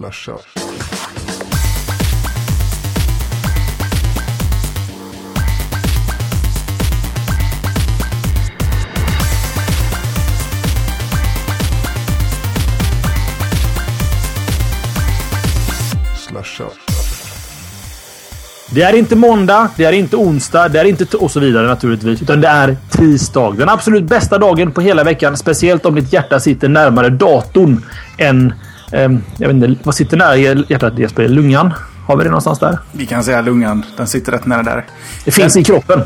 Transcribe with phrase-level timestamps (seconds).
[0.00, 0.32] Slasha.
[18.72, 22.22] Det är inte måndag, det är inte onsdag, det är inte och så vidare naturligtvis.
[22.22, 23.50] Utan det är tisdag.
[23.50, 25.36] Den absolut bästa dagen på hela veckan.
[25.36, 27.84] Speciellt om ditt hjärta sitter närmare datorn
[28.18, 28.54] än
[28.92, 31.28] ehm, jag vet inte, vad sitter nära hjärtat Jesper?
[31.28, 31.74] Lungan?
[32.06, 32.78] Har vi det någonstans där?
[32.92, 33.84] Vi kan säga lungan.
[33.96, 34.84] Den sitter rätt nära där.
[35.24, 36.02] Det finns i kroppen.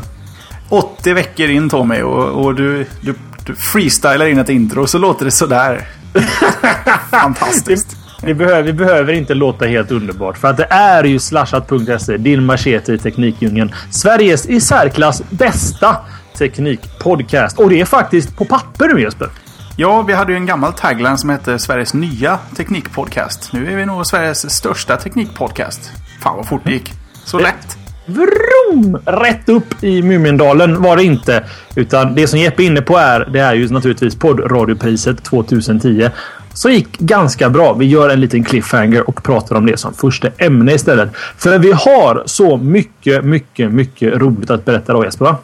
[0.69, 3.13] 80 veckor in Tommy och, och du, du,
[3.45, 5.87] du freestylar in ett intro och så låter det sådär.
[7.11, 7.97] Fantastiskt.
[8.23, 10.37] Vi behöver, vi behöver inte låta helt underbart.
[10.37, 13.71] För att det är ju slashat.se, din machete i teknikdjungeln.
[13.91, 15.97] Sveriges i särklass bästa
[16.37, 17.59] teknikpodcast.
[17.59, 19.29] Och det är faktiskt på papper nu Jesper.
[19.77, 23.53] Ja, vi hade ju en gammal tagline som hette Sveriges nya teknikpodcast.
[23.53, 25.91] Nu är vi nog Sveriges största teknikpodcast.
[26.21, 26.93] Fan vad fort det gick.
[27.25, 27.77] Så lätt.
[28.05, 28.97] Vroom!
[29.05, 31.43] Rätt upp i Mumindalen var det inte.
[31.75, 36.09] Utan det som Jeppe är inne på är, det är ju naturligtvis poddradiopriset 2010.
[36.53, 37.73] Så gick ganska bra.
[37.73, 41.09] Vi gör en liten cliffhanger och pratar om det som första ämne istället.
[41.37, 45.25] För vi har så mycket, mycket, mycket roligt att berätta då Jesper.
[45.25, 45.37] Va?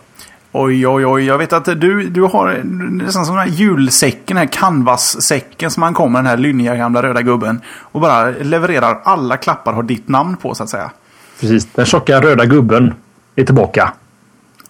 [0.54, 1.26] Oj, oj, oj.
[1.26, 5.82] Jag vet att du, du har nästan som den här julsäcken, den här canvas-säcken som
[5.82, 7.62] man kommer den här lynniga gamla röda gubben.
[7.80, 10.92] Och bara levererar alla klappar har ditt namn på så att säga.
[11.40, 11.68] Precis.
[11.74, 12.94] Den tjocka röda gubben
[13.36, 13.94] är tillbaka.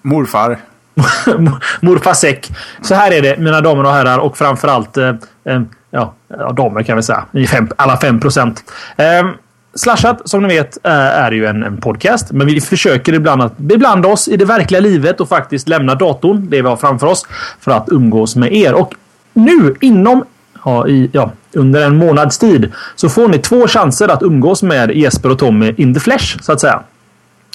[0.01, 0.57] Morfar.
[1.81, 2.51] Morfar säck.
[2.81, 6.13] Så här är det mina damer och herrar och framförallt eh, eh, ja,
[6.53, 7.25] damer kan vi säga.
[7.31, 8.63] Ni fem, alla fem procent.
[8.97, 9.29] Eh,
[9.73, 13.57] Slashat som ni vet eh, är ju en, en, podcast, men vi försöker ibland att
[13.57, 17.25] beblanda oss i det verkliga livet och faktiskt lämna datorn, det vi har framför oss,
[17.59, 18.73] för att umgås med er.
[18.73, 18.93] Och
[19.33, 20.23] nu inom
[20.65, 24.91] ja, i, ja, under en månads tid så får ni två chanser att umgås med
[24.91, 26.81] Jesper och Tommy in the flesh så att säga.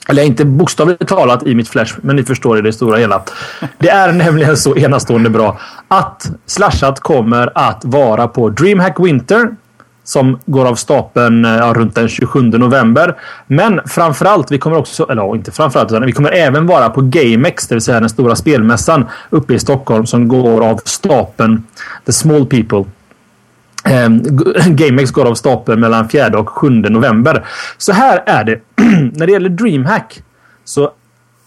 [0.09, 3.23] Eller inte bokstavligt talat i mitt flash, men ni förstår i det stora hela.
[3.79, 9.49] Det är nämligen så enastående bra att Slashat kommer att vara på DreamHack Winter
[10.07, 13.17] som går av stapeln eh, ja, runt den 27 november.
[13.47, 17.69] Men framförallt, vi kommer också, eller inte framförallt, utan vi kommer även vara på GameX,
[17.69, 21.63] det vill säga den stora spelmässan uppe i Stockholm som går av stapeln
[22.07, 22.85] The Small People.
[23.85, 24.23] Ehm,
[24.67, 27.45] GameX går av stapeln mellan 4 och 7 november.
[27.79, 28.61] Så här är det.
[29.13, 30.23] När det gäller DreamHack
[30.65, 30.91] så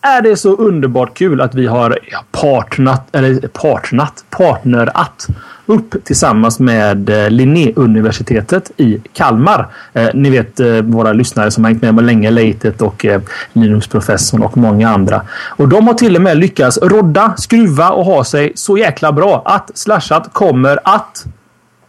[0.01, 1.99] är det så underbart kul att vi har
[2.31, 5.27] partnat, eller partnat, partnerat
[5.65, 9.67] upp tillsammans med eh, Linnéuniversitetet i Kalmar.
[9.93, 13.21] Eh, ni vet eh, våra lyssnare som har hängt med mig länge, Leitet och eh,
[13.53, 15.21] Linux-professorn och många andra.
[15.47, 19.41] Och de har till och med lyckats rodda, skruva och ha sig så jäkla bra
[19.45, 21.25] att Slashat kommer att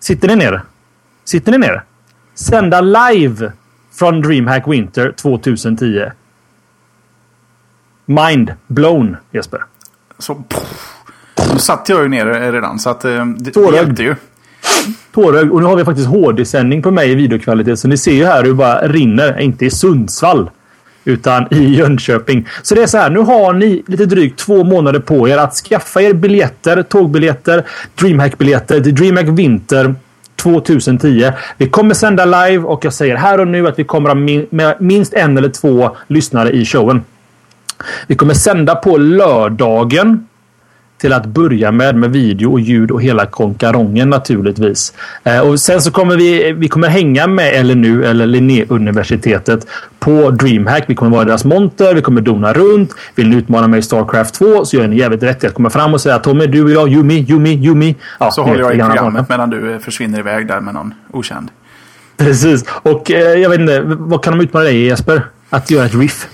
[0.00, 0.62] Sitter ni ner?
[1.24, 1.82] Sitter ni ner?
[2.34, 3.52] Sända live
[3.92, 6.10] från DreamHack Winter 2010.
[8.10, 9.60] Mind blown, Jesper.
[10.18, 10.60] Så, pff,
[11.52, 13.74] nu satt jag ju ner redan så att eh, det Tårögd.
[13.74, 14.14] hjälpte ju.
[15.14, 15.50] Tårögd.
[15.50, 17.78] Och nu har vi faktiskt HD-sändning på mig i videokvalitet.
[17.78, 19.40] Så ni ser ju här hur det bara rinner.
[19.40, 20.50] Inte i Sundsvall.
[21.04, 22.48] Utan i Jönköping.
[22.62, 23.10] Så det är så här.
[23.10, 26.82] Nu har ni lite drygt två månader på er att skaffa er biljetter.
[26.82, 27.64] Tågbiljetter.
[27.94, 29.94] DreamHack-biljetter till DreamHack Winter
[30.36, 31.32] 2010.
[31.56, 35.14] Vi kommer sända live och jag säger här och nu att vi kommer ha minst
[35.14, 37.04] en eller två lyssnare i showen.
[38.06, 40.26] Vi kommer sända på lördagen.
[41.00, 44.92] Till att börja med med video och ljud och hela konkarongen naturligtvis.
[45.24, 49.66] Eh, och sen så kommer vi, vi kommer hänga med LNU eller Linnéuniversitetet
[49.98, 50.84] på DreamHack.
[50.86, 52.92] Vi kommer vara deras monter, vi kommer dona runt.
[53.14, 55.70] Vill ni utmana mig i Starcraft 2 så gör ni jävligt rätt i att komma
[55.70, 57.96] fram och säga Tommy, du och jag, Yumi, Yumi, Yumi.
[58.20, 59.26] Ja, Så håller jag i programmet vanliga.
[59.28, 61.48] medan du eh, försvinner iväg där med någon okänd.
[62.16, 62.64] Precis.
[62.82, 65.22] Och eh, jag vet inte, vad kan de utmana dig i Jesper?
[65.50, 66.28] Att göra ett riff?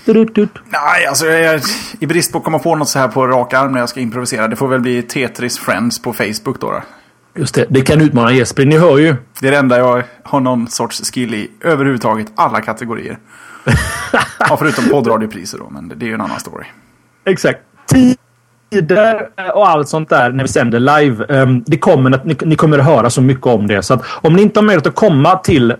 [0.69, 1.61] Nej, alltså jag är
[1.99, 3.99] i brist på att komma på något så här på rak arm när jag ska
[3.99, 4.47] improvisera.
[4.47, 6.71] Det får väl bli Tetris Friends på Facebook då.
[6.71, 6.81] då.
[7.35, 8.65] Just det, det kan utmana Jesper.
[8.65, 9.15] Ni hör ju.
[9.39, 11.51] Det är det enda jag har någon sorts skill i.
[11.61, 13.17] Överhuvudtaget alla kategorier.
[14.39, 16.65] ja, förutom poddradiopriser då, men det är ju en annan story.
[17.25, 17.59] Exakt.
[18.71, 21.25] Tider och allt sånt där när vi sänder live.
[21.29, 23.83] ehm, Det kommer att, ni, ni kommer att höra så mycket om det.
[23.83, 25.75] Så att om ni inte har möjlighet att komma till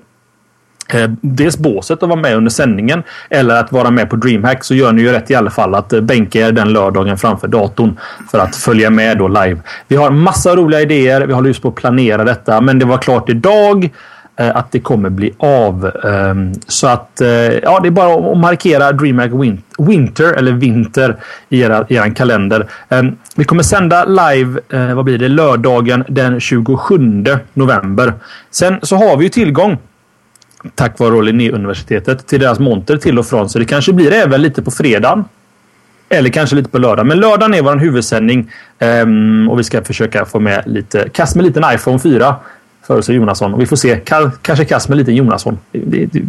[0.94, 4.76] Eh, dels båset att vara med under sändningen eller att vara med på DreamHack så
[4.76, 8.00] gör ni ju rätt i alla fall att eh, bänka er den lördagen framför datorn
[8.32, 9.58] för att följa med då live.
[9.88, 11.22] Vi har massa roliga idéer.
[11.22, 13.90] Vi håller just på att planera detta, men det var klart idag
[14.40, 15.92] eh, att det kommer bli av.
[16.04, 17.22] Ehm, så att
[17.64, 19.32] ja, det är bara att markera DreamHack
[19.78, 21.16] Winter eller Vinter
[21.50, 22.68] i era, er kalender.
[22.90, 24.60] Ehm, vi kommer sända live,
[24.94, 28.14] vad blir det, lördagen den 27 november.
[28.52, 29.78] Sen så har vi ju tillgång
[30.76, 33.50] tack vare Linnéuniversitetet till deras monter till och från.
[33.50, 35.26] Så det kanske blir även lite på fredagen.
[36.10, 37.06] Eller kanske lite på lördag.
[37.06, 38.52] Men lördagen är vår huvudsändning.
[38.80, 42.36] Um, och vi ska försöka få med lite kast med liten iPhone 4
[42.88, 43.54] föreslår Jonasson.
[43.54, 44.00] Och vi får se.
[44.42, 45.58] Kanske kast med lite Jonasson.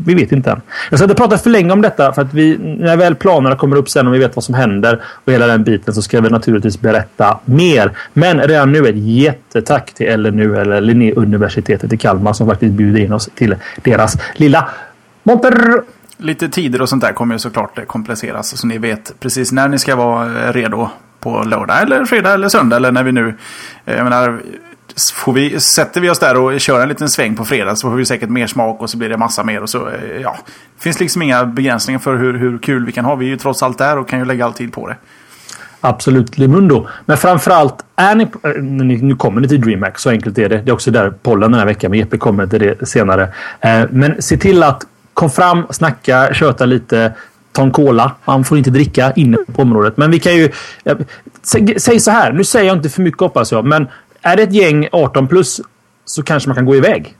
[0.06, 0.60] vi vet inte än.
[0.90, 2.12] Jag ska inte prata för länge om detta.
[2.12, 5.02] För att vi, när väl planerna kommer upp sen och vi vet vad som händer
[5.24, 7.92] och hela den biten så ska vi naturligtvis berätta mer.
[8.12, 13.12] Men redan nu ett jättetack till LNU eller Linnéuniversitetet i Kalmar som faktiskt bjuder in
[13.12, 14.68] oss till deras lilla
[15.22, 15.82] monter.
[16.20, 18.58] Lite tider och sånt där kommer ju såklart kompliceras.
[18.58, 20.88] Så ni vet precis när ni ska vara redo
[21.20, 23.34] på lördag eller fredag eller söndag eller när vi nu...
[23.84, 24.40] Eh, jag menar,
[25.14, 27.96] får vi, sätter vi oss där och kör en liten sväng på fredag så får
[27.96, 29.62] vi säkert mer smak och så blir det massa mer.
[29.62, 30.36] Och så, eh, ja,
[30.76, 33.14] det finns liksom inga begränsningar för hur, hur kul vi kan ha.
[33.14, 34.96] Vi är ju trots allt där och kan ju lägga all tid på det.
[35.80, 36.86] Absolut Limundo.
[37.06, 38.62] Men framförallt, är ni, eh,
[39.02, 39.98] nu kommer ni till DreamHack.
[39.98, 40.58] Så enkelt är det.
[40.58, 41.90] Det är också där pollen den här veckan.
[41.90, 43.22] Men Jeppe kommer till det senare.
[43.60, 47.12] Eh, men se till att kom fram, snacka, köta lite.
[47.52, 48.12] Ta en cola.
[48.24, 49.96] Man får inte dricka inne på området.
[49.96, 50.50] Men vi kan ju...
[51.76, 52.32] Säg så här.
[52.32, 53.64] Nu säger jag inte för mycket hoppas jag.
[53.64, 53.86] Men
[54.22, 55.60] är det ett gäng 18 plus
[56.04, 57.16] så kanske man kan gå iväg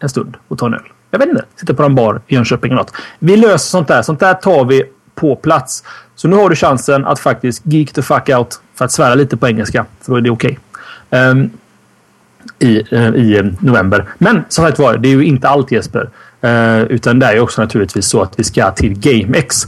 [0.00, 0.80] en stund och ta en öl.
[1.10, 1.44] Jag vet inte.
[1.56, 2.92] Sitta på en bar i Jönköping eller något.
[3.18, 4.02] Vi löser sånt där.
[4.02, 5.84] Sånt där tar vi på plats.
[6.14, 9.36] Så nu har du chansen att faktiskt geek the fuck out för att svära lite
[9.36, 9.86] på engelska.
[10.00, 10.58] För då är det okej.
[11.10, 11.30] Okay.
[11.30, 11.50] Um,
[12.58, 14.04] i, uh, I eh, november.
[14.18, 16.10] Men som sagt var, det är ju inte allt Jesper.
[16.44, 19.66] Uh, utan det är också naturligtvis så att vi ska till GameX.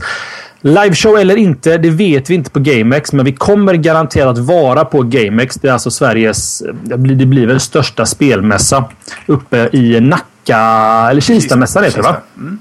[0.61, 5.01] Liveshow eller inte, det vet vi inte på GameX, men vi kommer garanterat vara på
[5.01, 5.55] GameX.
[5.55, 8.85] Det är alltså Sveriges, det blir väl största spelmässa
[9.25, 10.57] uppe i Nacka,
[11.09, 12.15] eller Kistamässan heter det va?
[12.37, 12.59] Mm.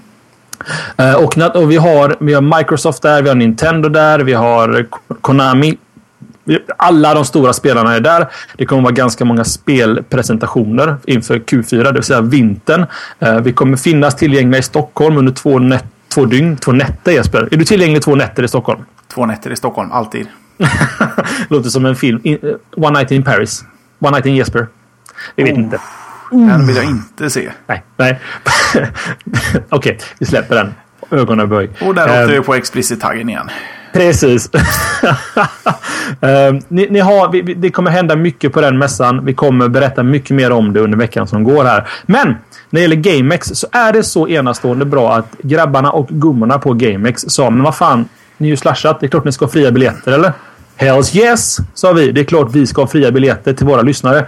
[1.00, 4.86] Uh, och, och vi, har, vi har Microsoft där, vi har Nintendo där, vi har
[5.20, 5.76] Konami.
[6.76, 8.28] Alla de stora spelarna är där.
[8.56, 12.86] Det kommer vara ganska många spelpresentationer inför Q4, det vill säga vintern.
[13.22, 17.48] Uh, vi kommer finnas tillgängliga i Stockholm under två nätter två dygn, två nätter Jesper.
[17.52, 18.84] Är du tillgänglig två nätter i Stockholm?
[19.08, 20.28] Två nätter i Stockholm, alltid.
[21.48, 22.20] Låter som en film.
[22.24, 23.64] In, uh, One Night in Paris.
[23.98, 24.66] One Night in Jesper.
[25.36, 25.58] Vi vet oh.
[25.58, 25.80] inte.
[26.30, 27.50] Den vill jag inte se.
[27.66, 28.20] Nej, nej.
[29.54, 30.74] Okej, okay, vi släpper den.
[31.10, 31.70] Ögonen böj.
[31.80, 33.50] Och där åkte um, vi på explicit-taggen igen.
[33.96, 34.50] Precis.
[34.54, 34.60] uh,
[36.68, 39.24] ni, ni, har, vi, det kommer hända mycket på den mässan.
[39.24, 41.88] Vi kommer berätta mycket mer om det under veckan som går här.
[42.06, 42.36] Men när
[42.70, 47.24] det gäller GameX så är det så enastående bra att grabbarna och gummorna på GameX
[47.28, 49.00] sa men vad fan, ni är ju slashat.
[49.00, 50.32] Det är klart ni ska ha fria biljetter eller?
[50.76, 52.12] Hells yes, sa vi.
[52.12, 54.26] Det är klart vi ska ha fria biljetter till våra lyssnare.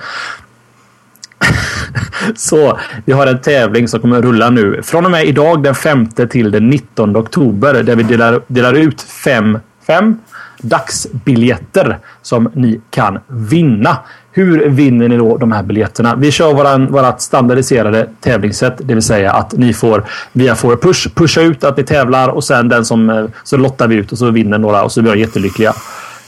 [2.37, 6.07] Så vi har en tävling som kommer rulla nu från och med idag den 5
[6.07, 10.17] till den 19 oktober där vi delar, delar ut fem, fem
[10.63, 13.97] dagsbiljetter som ni kan vinna.
[14.33, 16.15] Hur vinner ni då de här biljetterna?
[16.17, 21.15] Vi kör våran, vårat standardiserade tävlingssätt, det vill säga att ni får via får push
[21.15, 24.31] pusha ut att ni tävlar och sen den som så lottar vi ut och så
[24.31, 25.73] vinner några och så blir de jättelyckliga.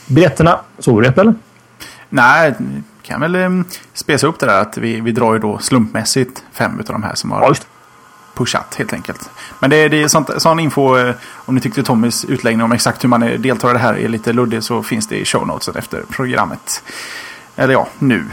[0.07, 1.33] Biljetterna, såg du det eller?
[2.09, 2.53] Nej,
[3.03, 6.79] kan väl um, spesa upp det där att vi, vi drar ju då slumpmässigt fem
[6.79, 7.67] av de här som har Just.
[8.33, 9.29] pushat helt enkelt.
[9.59, 13.03] Men det, det är sånt, sån info, eh, om ni tyckte Tommys utläggning om exakt
[13.03, 15.75] hur man deltar i det här är lite luddig så finns det i show notesen
[15.75, 16.83] efter programmet.
[17.55, 18.25] Eller ja, nu.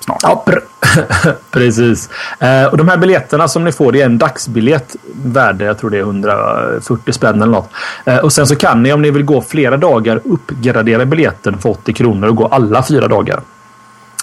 [0.00, 0.22] Snart.
[0.22, 0.58] Ja, pr
[1.50, 2.10] precis.
[2.38, 5.90] Eh, och de här biljetterna som ni får, det är en dagsbiljett värde, jag tror
[5.90, 7.70] det är 140 spänn eller något.
[8.04, 11.68] Eh, och sen så kan ni om ni vill gå flera dagar uppgradera biljetten för
[11.68, 13.40] 80 kronor och gå alla fyra dagar.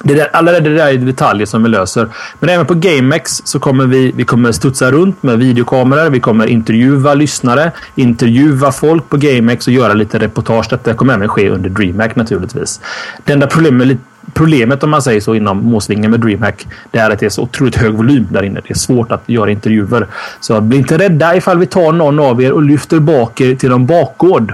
[0.04, 2.08] Det där, alla det där är detaljer som vi löser.
[2.40, 6.10] Men även på GameX så kommer vi, vi kommer studsa runt med videokameror.
[6.10, 10.68] Vi kommer intervjua lyssnare, intervjua folk på GameX och göra lite reportage.
[10.70, 12.82] Detta kommer även ske under DreamHack naturligtvis.
[13.24, 13.98] Det enda problemet,
[14.34, 17.42] problemet om man säger så inom måsvingen med DreamHack det är att det är så
[17.42, 18.62] otroligt hög volym där inne.
[18.68, 20.08] Det är svårt att göra intervjuer.
[20.40, 23.72] Så bli inte rädda ifall vi tar någon av er och lyfter bak er till
[23.72, 24.54] en bakgård.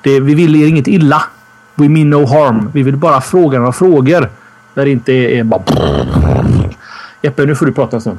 [0.00, 1.22] Det, vi vill er inget illa.
[1.74, 2.70] We mean no harm.
[2.72, 4.28] Vi vill bara fråga några frågor.
[4.74, 5.62] Där det inte är bara...
[7.22, 8.18] Jeppe, nu får du prata en stund.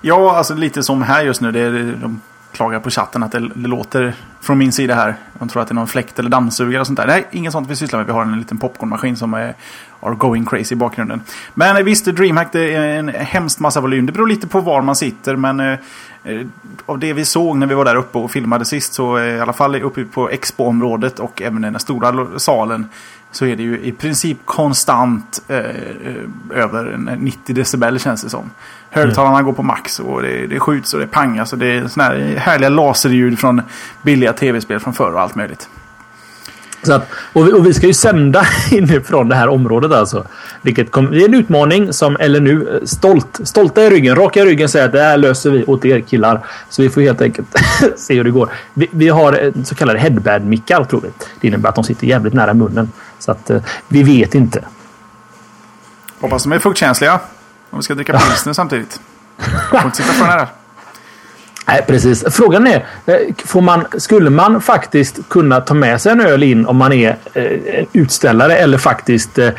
[0.00, 1.52] Ja, alltså lite som här just nu.
[1.52, 2.20] Det är, de
[2.52, 5.14] klagar på chatten att det, det, låter från min sida här.
[5.38, 7.06] De tror att det är någon fläkt eller dammsugare och sånt där.
[7.06, 8.06] Nej, inget sånt vi sysslar med.
[8.06, 9.54] Vi har en liten popcornmaskin som är
[10.00, 11.20] are going crazy i bakgrunden.
[11.54, 14.06] Men eh, visst, DreamHack det är en hemskt massa volym.
[14.06, 15.36] Det beror lite på var man sitter.
[15.36, 15.78] Men eh,
[16.24, 16.46] eh,
[16.86, 19.40] av det vi såg när vi var där uppe och filmade sist så eh, i
[19.40, 22.88] alla fall uppe på Expo-området och även i den stora salen
[23.34, 25.64] så är det ju i princip konstant eh, eh
[26.50, 28.50] över 90 decibel känns det som.
[28.90, 29.44] Högtalarna mm.
[29.44, 32.36] går på max och det, det skjuts och det pangas och det är såna här
[32.38, 33.62] härliga laserljud från
[34.02, 35.68] billiga tv-spel från förr och allt möjligt.
[36.92, 40.26] Att, och, vi, och, vi, ska ju sända inifrån det här området alltså.
[40.62, 44.44] Vilket kom, det är en utmaning som LNU eh, stolt, stolta i ryggen, raka i
[44.44, 46.40] ryggen säger att det här löser vi åt er killar.
[46.68, 47.48] Så vi får helt enkelt
[47.96, 48.48] se hur det går.
[48.74, 51.08] Vi, vi har så kallade headband-mickar tror vi.
[51.40, 52.92] Det innebär att de sitter jävligt nära munnen.
[53.18, 54.64] Så att eh, vi vet inte.
[56.20, 57.20] Hoppas de är fuktkänsliga.
[57.70, 59.00] Om vi ska dricka pilsner samtidigt.
[59.70, 60.48] Får inte sitta för nära.
[61.66, 62.24] Nej, precis.
[62.30, 66.66] Frågan är, eh, får man, skulle man faktiskt kunna ta med sig en öl in
[66.66, 69.50] om man är eh, utställare eller faktiskt eh,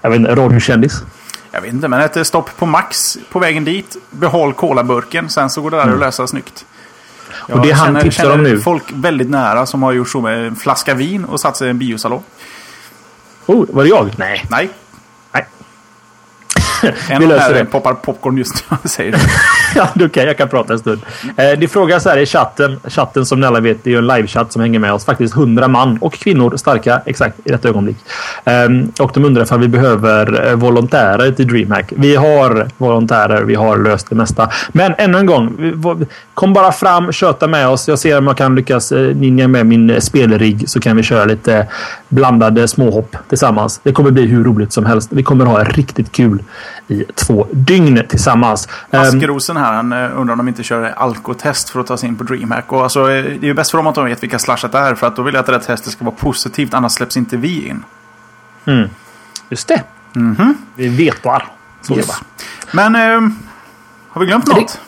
[0.00, 1.02] jag vet inte, radiokändis?
[1.50, 3.96] Jag vet inte, men ett stopp på Max på vägen dit.
[4.10, 5.28] Behåll kolaburken.
[5.28, 5.94] Sen så går det där mm.
[5.94, 6.64] att lösa snyggt.
[7.48, 8.60] Jag och det han tipsar om nu.
[8.60, 11.70] folk väldigt nära som har gjort så med en flaska vin och satt sig i
[11.70, 12.22] en biosalong.
[13.46, 14.10] Oh, var det jag?
[14.18, 14.44] Nej.
[14.50, 14.68] Nej.
[17.08, 18.76] En av här poppar popcorn just nu.
[18.88, 19.18] Säger du.
[19.74, 20.06] ja, okej.
[20.06, 21.00] Okay, jag kan prata en stund.
[21.36, 22.80] Eh, det frågas här i chatten.
[22.84, 25.04] Chatten som ni alla vet, det är ju en livechatt som hänger med oss.
[25.04, 27.96] Faktiskt 100 man och kvinnor starka exakt i detta ögonblick.
[28.44, 31.92] Eh, och de undrar ifall vi behöver eh, volontärer till DreamHack.
[31.96, 33.42] Vi har volontärer.
[33.42, 34.50] Vi har löst det mesta.
[34.72, 35.72] Men ännu en gång.
[36.34, 37.88] Kom bara fram, köta med oss.
[37.88, 41.02] Jag ser om jag kan lyckas eh, ninja med min eh, spelrigg så kan vi
[41.02, 41.66] köra lite
[42.08, 43.80] blandade småhopp tillsammans.
[43.82, 45.08] Det kommer bli hur roligt som helst.
[45.12, 46.42] Vi kommer ha riktigt kul
[46.92, 48.68] i två dygn tillsammans.
[48.90, 52.08] Ehm, Askerosen här, han eh, undrar om de inte kör alkotest för att ta sig
[52.08, 52.72] in på DreamHack.
[52.72, 54.94] Och alltså, det är ju bäst för dem att de vet vilka slashat det är.
[54.94, 57.36] För att då vill jag att det där testet ska vara positivt, annars släpps inte
[57.36, 57.84] vi in.
[58.64, 58.88] Mm.
[59.48, 59.82] Just det.
[60.16, 60.54] Mm -hmm.
[60.76, 61.46] Vi vetar.
[61.82, 62.10] Så yes.
[62.72, 63.30] Men eh,
[64.08, 64.80] har vi glömt något?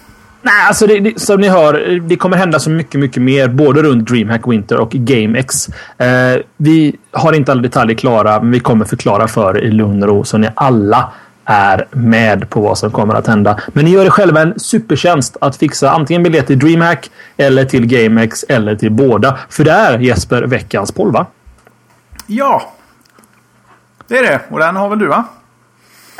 [0.45, 3.83] Nej, alltså det, det, som ni hör, det kommer hända så mycket, mycket mer både
[3.83, 5.69] runt DreamHack Winter och GameX.
[5.99, 10.03] Eh, vi har inte alla detaljer klara, men vi kommer förklara för er i lugn
[10.03, 11.13] och ro så ni alla
[11.45, 13.61] är med på vad som kommer att hända.
[13.69, 17.87] Men ni gör er själva en supertjänst att fixa antingen biljett till DreamHack eller till
[17.87, 19.39] GameX eller till båda.
[19.49, 21.27] För det är Jesper veckans poll, va?
[22.27, 22.73] Ja,
[24.09, 24.41] det är det.
[24.51, 25.25] Och den har väl du, va?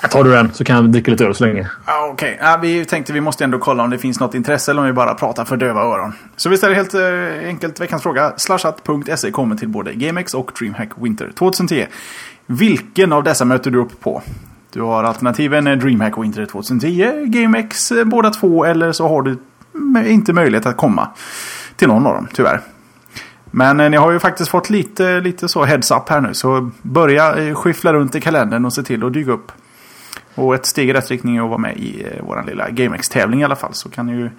[0.03, 1.71] Jag tar du den så kan jag dricka lite öl så länge.
[1.87, 2.51] Ja, Okej, okay.
[2.51, 4.93] ja, vi tänkte vi måste ändå kolla om det finns något intresse eller om vi
[4.93, 6.13] bara pratar för döva öron.
[6.37, 8.33] Så vi ställer helt eh, enkelt veckans fråga.
[8.37, 11.87] Slashat.se kommer till både GameX och DreamHack Winter 2010.
[12.47, 14.23] Vilken av dessa möter du upp på?
[14.75, 19.39] Du har alternativen DreamHack Winter 2010, GameX eh, båda två eller så har du
[20.07, 21.09] inte möjlighet att komma
[21.77, 22.61] till någon av dem tyvärr.
[23.45, 26.35] Men eh, ni har ju faktiskt fått lite, lite så heads up här nu.
[26.35, 29.53] Så börja eh, skyffla runt i kalendern och se till att dyka upp.
[30.35, 33.45] Och ett steg i rätt riktning är att vara med i vår lilla GameX-tävling i
[33.45, 33.75] alla fall.
[33.75, 34.31] Så kan ni ju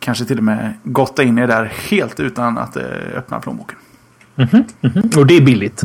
[0.00, 2.76] kanske till och med gotta in er där helt utan att
[3.14, 3.78] öppna plånboken.
[4.36, 5.18] Mm -hmm, mm -hmm.
[5.18, 5.84] Och det är billigt?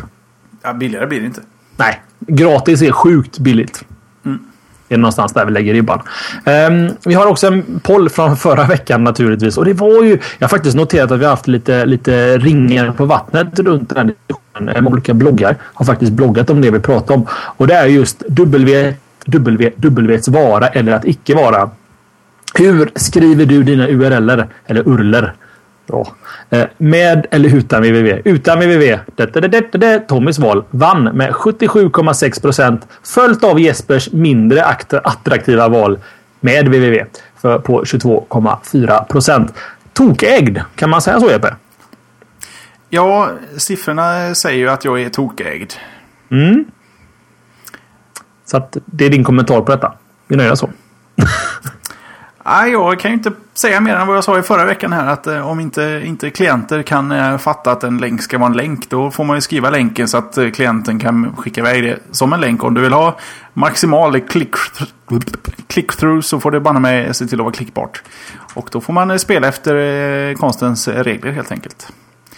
[0.61, 1.41] Ja, billigare blir det inte.
[1.77, 3.83] Nej, gratis är sjukt billigt.
[4.25, 4.39] Mm.
[4.87, 6.01] Det är någonstans där vi lägger ribban.
[6.45, 9.57] Um, vi har också en poll från förra veckan naturligtvis.
[9.57, 10.19] Och det var ju...
[10.37, 13.97] Jag har faktiskt noterat att vi har haft lite, lite ringar på vattnet runt den
[13.97, 14.87] här diskussionen.
[14.87, 17.27] Olika bloggar har faktiskt bloggat om det vi pratar om.
[17.31, 18.93] Och det är just W,
[19.25, 21.69] W, W's vara eller att icke vara.
[22.53, 25.33] Hur skriver du dina URLer eller URLer?
[25.91, 26.07] Ja.
[26.49, 28.21] Eh, med eller utan www?
[28.25, 28.99] Utan www.
[30.07, 32.87] Tommys val vann med 77,6 procent.
[33.03, 34.65] Följt av Jespers mindre
[35.03, 35.99] attraktiva val
[36.39, 36.67] med
[37.41, 39.53] för på 22,4 procent.
[39.93, 40.59] Tokägd.
[40.75, 41.55] Kan man säga så Jeppe?
[42.89, 45.73] Ja, siffrorna säger ju att jag är tokägd.
[46.31, 46.65] Mm.
[48.45, 49.93] Så det är din kommentar på detta.
[50.27, 50.69] Vi nöjer så.
[52.51, 55.07] Nej, jag kan ju inte säga mer än vad jag sa i förra veckan här.
[55.07, 58.57] Att eh, om inte, inte klienter kan eh, fatta att en länk ska vara en
[58.57, 58.89] länk.
[58.89, 62.33] Då får man ju skriva länken så att eh, klienten kan skicka iväg det som
[62.33, 62.63] en länk.
[62.63, 63.17] Om du vill ha
[63.53, 64.21] maximal
[65.67, 68.03] click-through så får det banne mig se till att vara klickbart.
[68.53, 71.87] Och då får man spela efter konstens regler helt enkelt.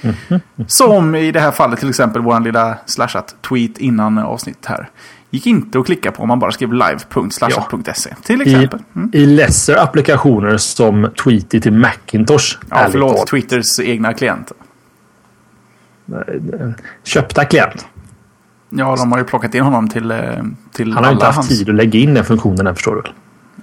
[0.01, 0.39] Mm -hmm.
[0.67, 4.89] Som i det här fallet till exempel vår lilla slashat tweet innan avsnitt här
[5.33, 8.09] gick inte att klicka på om man bara skrev live.slashat.se.
[8.09, 8.15] Ja.
[8.23, 8.79] Till exempel.
[8.95, 9.09] Mm.
[9.13, 12.57] I, I lesser applikationer som Tweety till Macintosh.
[12.69, 13.17] Ja, förlåt.
[13.17, 13.27] Tal.
[13.27, 14.51] Twitters egna klient.
[17.03, 17.85] Köpta klient.
[18.69, 20.19] Ja, de har ju plockat in honom till, eh,
[20.71, 21.49] till Han har inte haft hans...
[21.49, 23.03] tid att lägga in den funktionen här, förstår du.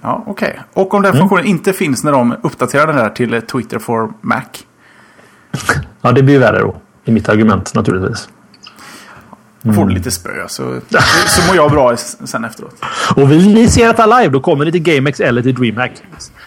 [0.01, 0.49] Ja, okej.
[0.49, 0.83] Okay.
[0.83, 1.19] Och om den mm.
[1.19, 4.41] funktionen inte finns när de uppdaterar den där till Twitter for Mac?
[6.01, 6.75] ja, det blir värre då.
[7.05, 8.29] I mitt argument naturligtvis.
[9.63, 9.75] Mm.
[9.75, 10.79] Får du lite spö så,
[11.27, 12.75] så mår jag bra sen efteråt.
[13.15, 15.91] Och vill ni se detta live då kommer ni till GameX eller till DreamHack.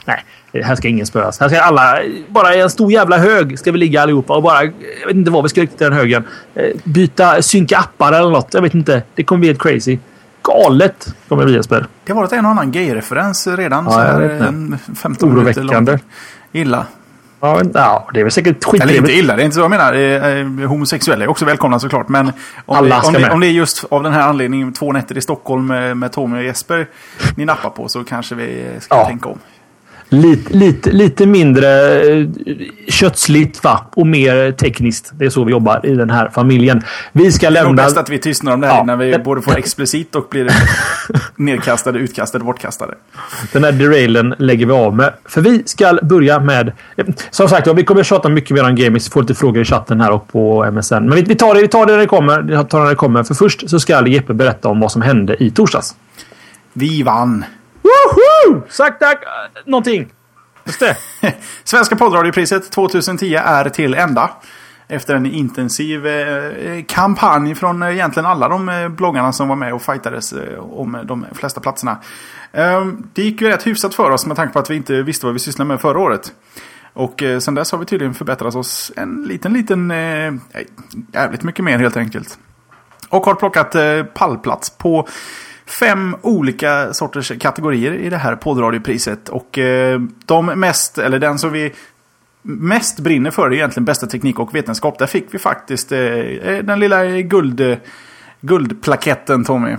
[0.05, 0.25] Nej,
[0.65, 1.41] här ska ingen spöas.
[1.41, 1.99] Här ska alla...
[2.29, 4.65] Bara i en stor jävla hög ska vi ligga allihopa och bara...
[4.65, 6.25] Jag vet inte vad vi ska rikta den högen.
[6.55, 8.55] Eh, byta, synka appar eller något.
[8.55, 9.03] Jag vet inte.
[9.15, 9.99] Det kommer bli helt crazy.
[10.43, 11.87] Galet kommer det bli Jesper.
[12.05, 13.85] Det har varit en och annan gay-referens redan.
[13.85, 15.99] Ja, så här, 15 Oroväckande.
[16.53, 16.87] Illa.
[17.45, 19.93] Ja, ja, det är väl säkert Eller inte illa, det är inte så jag menar.
[19.95, 22.09] Eh, homosexuella är också välkomna såklart.
[22.09, 22.27] Men
[22.67, 25.19] om, Alla det, om, det, om det är just av den här anledningen två nätter
[25.19, 26.87] i Stockholm med, med Tommy och Jesper
[27.37, 29.05] ni nappar på så kanske vi ska Ja.
[29.07, 29.39] tänka om.
[30.15, 32.27] Lite, lite, lite mindre eh,
[32.89, 33.87] kötsligt va?
[33.95, 35.13] och mer tekniskt.
[35.15, 36.83] Det är så vi jobbar i den här familjen.
[37.13, 37.83] Vi ska Det är lämna...
[37.83, 38.83] bäst att vi tystnar om det här Ja.
[38.83, 40.51] innan vi både får explicit och blir
[41.37, 42.95] nedkastade, utkastade, bortkastade.
[43.53, 45.13] Den här derailen lägger vi av med.
[45.25, 46.73] För vi ska börja med...
[47.31, 49.07] Som sagt, vi kommer tjata mycket mer om games.
[49.07, 50.95] Vi får lite frågor i chatten här och på MSN.
[50.95, 52.43] Men vi, vi, tar det, vi tar det när det kommer.
[52.43, 53.23] Vi tar det när det kommer.
[53.23, 55.95] För först så ska Jeppe berätta om vad som hände i torsdags.
[56.73, 57.45] Vi vann!
[57.85, 58.63] Woho!
[58.69, 59.23] Sack tack!
[59.23, 60.13] Eh, någonting.
[60.65, 60.97] Just det.
[61.65, 64.31] Svenska poddradiopriset 2010 är till ända.
[64.89, 69.75] Efter en intensiv eh, kampanj från eh, egentligen alla de eh, bloggarna som var med
[69.75, 71.99] och fightades eh, om de flesta platserna.
[72.53, 75.27] Eh, det gick ju rätt hyfsat för oss med tanke på att vi inte visste
[75.27, 76.33] vad vi sysslade med förra året.
[76.93, 79.91] Och eh, sen dess har vi tydligen förbättrat oss en liten, liten...
[79.91, 80.33] Eh,
[81.13, 82.39] jävligt mycket mer helt enkelt.
[83.09, 85.09] Och har plockat eh, pallplats på
[85.67, 89.29] fem olika sorters kategorier i det här poddradiopriset.
[89.29, 91.73] Och eh, de mest, eller den som vi
[92.43, 94.99] mest brinner för är egentligen bästa teknik och vetenskap.
[94.99, 95.99] Där fick vi faktiskt eh,
[96.63, 97.79] den lilla guld, eh,
[98.41, 99.77] guldplaketten Tommy.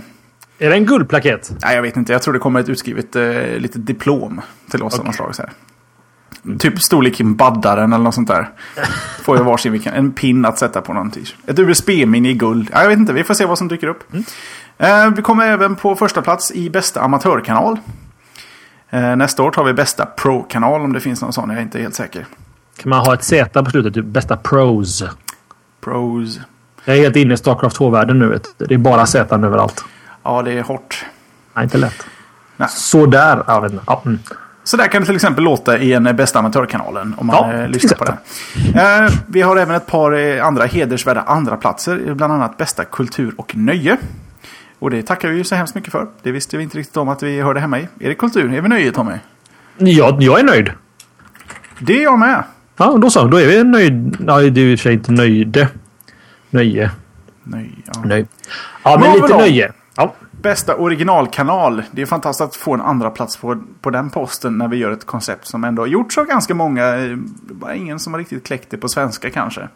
[0.58, 1.52] Är det en guldplakett?
[1.62, 2.12] Nej, jag vet inte.
[2.12, 4.40] Jag tror det kommer ett utskrivet eh, litet diplom
[4.70, 5.34] till oss av något slag.
[5.34, 5.52] Så här.
[6.58, 8.48] Typ storlek baddaren eller något sånt där.
[9.22, 9.94] Får jag varsin vilken.
[9.94, 11.36] En pin att sätta på någon t-shirt.
[11.46, 12.68] Ett USB-minne i guld.
[12.72, 13.12] Ja, jag vet inte.
[13.12, 14.14] Vi får se vad som dyker upp.
[14.14, 14.20] Eh,
[15.16, 17.78] vi kommer även på första plats i bästa amatörkanal.
[18.90, 21.50] Eh, nästa år tar vi bästa pro-kanal om det finns någon sån.
[21.50, 22.26] Jag är inte helt säker.
[22.82, 23.94] Kan man ha ett Z på slutet?
[23.94, 25.04] Typ bästa pros.
[25.80, 26.40] Pros.
[26.84, 28.40] Jag är helt inne i Starcraft 2-världen nu.
[28.58, 29.84] Det är bara Z överallt.
[30.22, 31.04] Ja, det är hårt.
[31.54, 32.06] Nej, inte lätt.
[32.56, 32.68] Nej.
[32.68, 33.44] Sådär.
[33.46, 33.84] Jag vet inte.
[33.86, 34.18] Ja, mm.
[34.64, 37.52] Så där kan det till exempel låta i en eh, bästa amatörkanalen om man Ja,
[37.52, 38.04] eh, lyssnar på.
[38.78, 43.34] Eh, vi har även ett par eh, andra hedersvärda andra platser, bland annat bästa kultur
[43.36, 43.96] och nöje.
[44.78, 46.06] Och det tackar vi ju så hemskt mycket för.
[46.22, 47.88] Det visste vi inte riktigt om att vi hörde hemma i.
[48.00, 48.54] Är det kultur?
[48.54, 49.12] Är vi nöje Tommy?
[49.78, 50.72] jag, jag är nöjd.
[51.78, 52.44] Det är jag med.
[52.76, 53.24] Ja, då så.
[53.26, 54.16] Då är vi nöjd.
[54.26, 55.68] Ja, det är i och för sig inte nöjde.
[56.50, 56.90] Nöje.
[57.42, 57.70] Nöje.
[57.94, 58.00] Ja.
[58.04, 58.26] Nöjd.
[58.84, 59.72] Ja, men Men lite nöje.
[59.96, 60.14] Ja.
[60.42, 61.82] Bästa originalkanal.
[61.90, 64.90] Det är fantastiskt att få en andra plats på, på den posten när vi gör
[64.90, 66.96] ett koncept som ändå har gjorts av ganska många.
[66.96, 67.16] eh,
[67.50, 69.68] Bara ingen som har riktigt kläckt det på svenska kanske.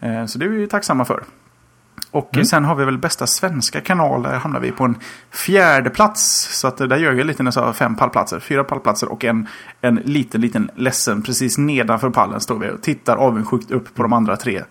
[0.00, 1.22] Eh, Så det är vi tacksamma för.
[2.10, 2.44] Och Mm.
[2.44, 4.22] sen har vi väl bästa svenska kanal.
[4.22, 4.96] Där hamnar vi på en
[5.30, 6.48] fjärde plats.
[6.60, 8.40] Så att där gör jag lite när jag sa fem pallplatser.
[8.40, 9.48] Fyra pallplatser och en,
[9.80, 11.22] en liten, liten ledsen.
[11.22, 14.62] Precis nedanför pallen står vi och tittar avundsjukt upp på de andra tre.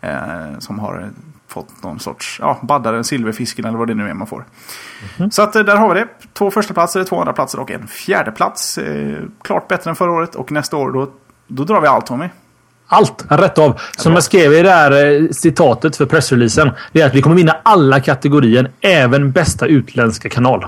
[0.00, 1.10] Eh, som har
[1.48, 4.44] fått någon sorts, ja, baddaren, silverfisken eller vad det nu är man får.
[5.30, 6.08] Så att eh, där har vi det.
[6.32, 8.78] Två första platser, två andra platser och en fjärde plats.
[8.78, 11.10] Eh, klart bättre än förra året och nästa år då,
[11.46, 12.28] då drar vi allt Tommy.
[12.92, 13.80] Allt rätt av.
[13.96, 16.70] Som jag skrev i det här eh, citatet för pressreleasen.
[16.92, 18.70] Det är att vi kommer vinna alla kategorier.
[18.80, 20.66] Även bästa utländska kanal.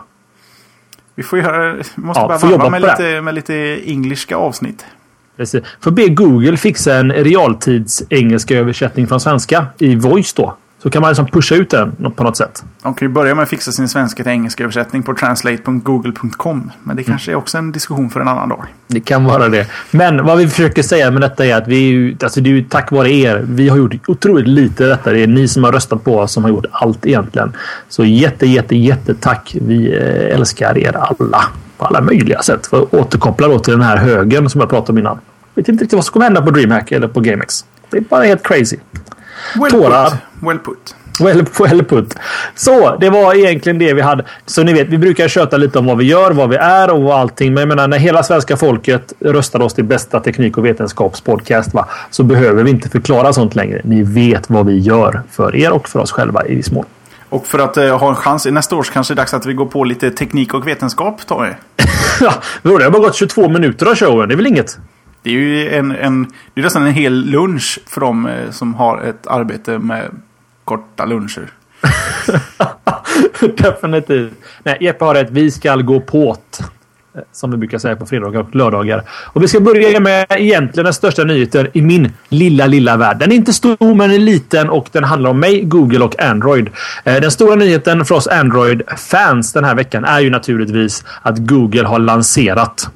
[1.14, 3.54] Vi får göra, vi måste Ja, bara varva med lite, med lite
[3.84, 4.84] engelska avsnitt.
[5.36, 5.62] Precis.
[5.80, 10.56] Får be Google fixa en realtids engelska översättning från svenska i voice då.
[10.82, 12.64] Så kan man liksom pusha ut den på något sätt.
[12.82, 16.70] De kan ju börja med att fixa sin svenska till engelska översättning på translate.google.com.
[16.82, 18.66] Men det kanske är också en diskussion för en annan dag.
[18.86, 19.66] Det kan vara det.
[19.90, 22.90] Men vad vi försöker säga med detta är att vi alltså det är ju tack
[22.90, 23.44] vare er.
[23.48, 25.12] Vi har gjort otroligt lite detta.
[25.12, 27.52] Det är ni som har röstat på oss som har gjort allt egentligen.
[27.88, 29.56] Så jätte, jätte, jätte tack.
[29.60, 31.44] Vi eh, älskar er alla
[31.78, 32.66] på alla möjliga sätt.
[32.66, 35.20] För att återkoppla då till den här högen som jag pratade om innan.
[35.54, 37.64] vet inte riktigt vad som kommer hända på DreamHack eller på GameX.
[37.90, 38.76] Det är bara helt crazy.
[39.54, 40.31] Well Tårar.
[40.42, 40.94] Well put.
[41.20, 42.14] Well, well put.
[42.54, 44.24] Så det var egentligen det vi hade.
[44.46, 47.18] Så ni vet, vi brukar köta lite om vad vi gör, vad vi är och
[47.18, 47.54] allting.
[47.54, 51.88] Men jag menar, när hela svenska folket röstar oss till bästa teknik och vetenskapspodcast va,
[52.10, 53.80] så behöver vi inte förklara sånt längre.
[53.84, 56.84] Ni vet vad vi gör för er och för oss själva i viss mån.
[57.28, 59.46] Och för att eh, ha en chans i nästa års kanske det är dags att
[59.46, 61.48] vi går på lite teknik och vetenskap, Tommy.
[62.20, 64.28] Ja, det har bara gått 22 minuter av showen.
[64.28, 64.78] Det är väl inget?
[65.22, 68.74] Det är ju en, en, det är nästan en hel lunch för de eh, som
[68.74, 70.10] har ett arbete med
[70.72, 71.48] korta luncher.
[73.56, 74.32] Definitivt.
[74.62, 75.30] Nej, Jeppe har rätt.
[75.30, 76.62] Vi ska gå på't.
[77.14, 79.02] Eh, som vi brukar säga på fredagar och lördagar.
[79.10, 83.18] Och vi ska börja med egentligen den största nyheten i min lilla, lilla värld.
[83.18, 86.22] Den är inte stor, men den är liten och den handlar om mig, Google och
[86.22, 86.70] Android.
[87.04, 91.84] Eh, den stora nyheten för oss Android-fans den här veckan är ju naturligtvis att Google
[91.84, 92.90] har lanserat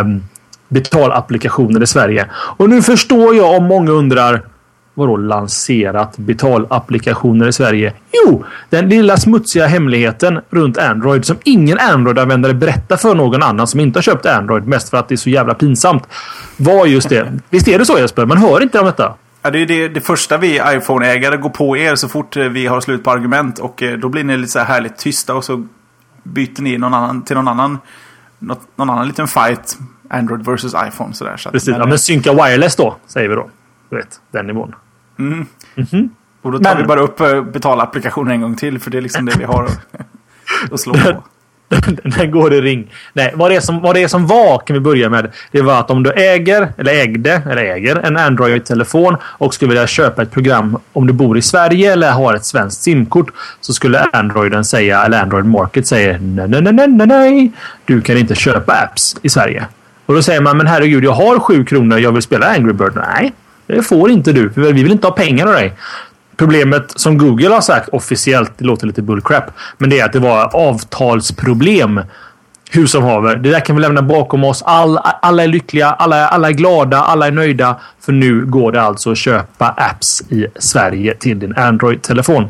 [0.00, 0.22] um,
[0.68, 2.26] betalapplikationer i Sverige.
[2.32, 4.42] Och nu förstår jag om många undrar
[4.98, 7.92] vadå lanserat betalapplikationer i Sverige?
[8.12, 13.80] Jo, den lilla smutsiga hemligheten runt Android som ingen Android-användare berättar för någon annan som
[13.80, 14.66] inte har köpt Android.
[14.66, 16.06] Mest för att det är så jävla pinsamt.
[16.56, 17.32] Var just det.
[17.50, 18.26] Visst är det så Jesper?
[18.26, 19.14] Man hör inte om detta.
[19.42, 22.66] Ja, det är det, det första vi iPhone-ägare går på er så fort eh, vi
[22.66, 23.58] har slut på argument.
[23.58, 25.66] Och eh, då blir ni lite så här härligt tysta och så
[26.22, 27.78] byter ni någon annan, till någon annan,
[28.38, 29.78] något, någon annan liten fight.
[30.10, 31.14] Android versus iPhone.
[31.14, 31.68] Så där, så Precis.
[31.68, 33.50] Men, ja, men synka wireless då, säger vi då.
[33.90, 34.74] Du vet, den nivån.
[35.18, 35.32] Mm.
[35.32, 36.08] Mm -hmm.
[36.42, 38.78] Och då tar men, vi bara upp eh, betalapplikationen en gång till.
[38.78, 39.68] För det är liksom det vi har
[40.72, 41.22] att slå på.
[42.02, 42.92] den går i ring.
[43.12, 45.32] Nej, vad det, är som, vad det är som var kan vi börja med.
[45.50, 49.86] Det var att om du äger, eller ägde, eller äger en Android-telefon och skulle vilja
[49.86, 54.00] köpa ett program om du bor i Sverige eller har ett svenskt simkort så skulle
[54.00, 57.52] Androiden säga, eller Android Market säger nej, nej, nej, nej, nej.
[57.84, 59.66] Du kan inte köpa apps i Sverige.
[60.06, 61.98] Och då säger man, men herregud, jag har sju kronor.
[61.98, 62.92] Jag vill spela Angry Bird.
[62.94, 63.32] Nej,
[63.76, 64.50] det får inte du.
[64.50, 65.72] För vi vill inte ha pengar av dig.
[66.36, 69.44] Problemet som Google har sagt officiellt, det låter lite bullcrap,
[69.78, 72.00] men det är att det var avtalsproblem.
[72.70, 74.62] Hur som haver, det där kan vi lämna bakom oss.
[74.62, 77.76] All, alla är lyckliga, alla, alla är glada, alla är nöjda.
[78.00, 82.48] För nu går det alltså att köpa apps i Sverige till din Android-telefon.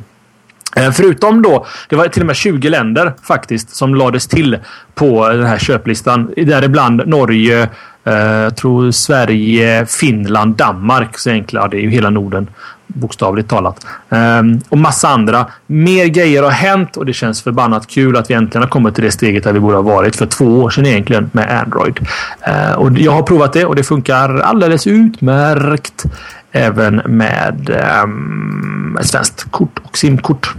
[0.79, 4.59] Eh, förutom då, det var till och med 20 länder faktiskt som lades till
[4.95, 6.33] på den här köplistan.
[6.37, 7.69] Däribland Norge,
[8.05, 11.19] eh, tror Sverige, Finland, Danmark.
[11.19, 12.51] Så enkla, det är ju hela Norden
[12.89, 13.87] bokstavligt talat.
[14.09, 15.47] Um, och massa andra.
[15.67, 19.05] Mer grejer har hänt och det känns förbannat kul att vi äntligen har kommit till
[19.05, 22.01] det steget där vi borde ha varit för två år sedan egentligen med Android.
[22.49, 26.05] Uh, och jag har provat det och det funkar alldeles utmärkt.
[26.53, 27.71] Även med
[28.05, 30.55] um, svenskt kort och simkort.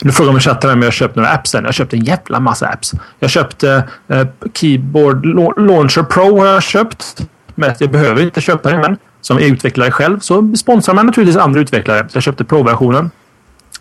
[0.00, 1.64] Nu frågar man chatten om jag har köpt några apps än.
[1.64, 2.92] Jag köpte en jävla massa apps.
[3.18, 5.26] Jag köpte eh, Keyboard
[5.58, 7.22] Launcher Pro har jag köpt.
[7.54, 11.42] Men jag behöver inte köpa det men som är utvecklare själv så sponsrar man naturligtvis
[11.42, 12.08] andra utvecklare.
[12.12, 13.10] Jag köpte Pro-versionen.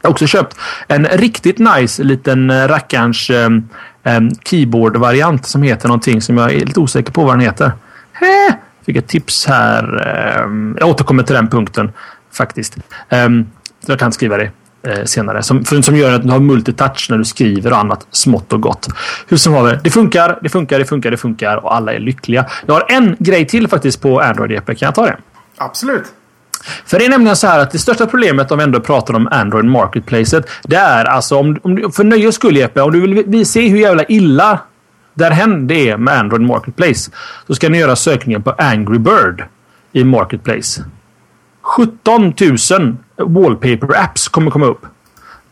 [0.02, 3.50] Jag har också köpt en riktigt nice liten eh, rackarns eh,
[4.04, 7.72] eh, keyboard-variant som heter någonting som jag är lite osäker på vad den heter.
[8.14, 8.58] Hä?
[8.86, 10.08] Fick ett tips här.
[10.08, 11.92] Eh, jag återkommer till den punkten
[12.32, 12.78] faktiskt.
[13.86, 14.52] Jag kan skriva det
[14.88, 15.44] eh, senare.
[15.44, 18.62] Som, för, som gör att du har multitouch när du skriver och annat smått och
[18.62, 18.88] gott.
[19.28, 22.46] Hur som haver, det funkar, det funkar, det funkar, det funkar och alla är lyckliga.
[22.66, 24.66] Jag har en grej till faktiskt på Android EP.
[24.66, 25.18] Kan jag ta det?
[25.58, 26.04] Absolut.
[26.86, 29.28] För det är nämligen så här att det största problemet om vi ändå pratar om
[29.32, 30.50] Android Marketplacet.
[30.64, 34.04] Det är alltså om, om för nöjes skull Jeppe, om du vill se hur jävla
[34.04, 34.60] illa
[35.14, 37.12] därhen det är med Android Marketplace.
[37.48, 39.46] Så ska ni göra sökningen på Angry Bird
[39.92, 40.84] i Marketplace.
[41.62, 42.34] 17
[42.80, 44.86] 000 wallpaper apps kommer komma upp.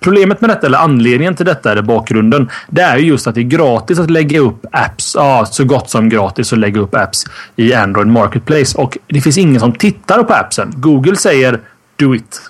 [0.03, 3.43] Problemet med detta, eller anledningen till detta, eller bakgrunden, det är just att det är
[3.43, 5.15] gratis att lägga upp apps.
[5.15, 8.77] Ja, så gott som gratis att lägga upp apps i Android Marketplace.
[8.77, 10.73] Och det finns ingen som tittar på appsen.
[10.75, 11.59] Google säger
[11.95, 12.41] do it.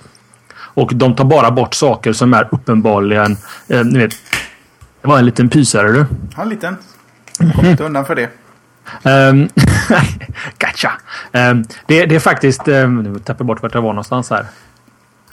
[0.74, 3.38] Och de tar bara bort saker som är uppenbarligen...
[3.67, 4.12] Eh, ni vet,
[5.02, 6.06] det var en liten pysare du.
[6.36, 6.78] Ja, en liten.
[7.56, 8.30] Kom inte undan för det.
[9.04, 9.50] Um,
[10.60, 10.91] gotcha.
[11.32, 12.67] Um, det, det, är faktiskt...
[12.67, 14.45] Um, nu tappar jag bort vart jag var någonstans här.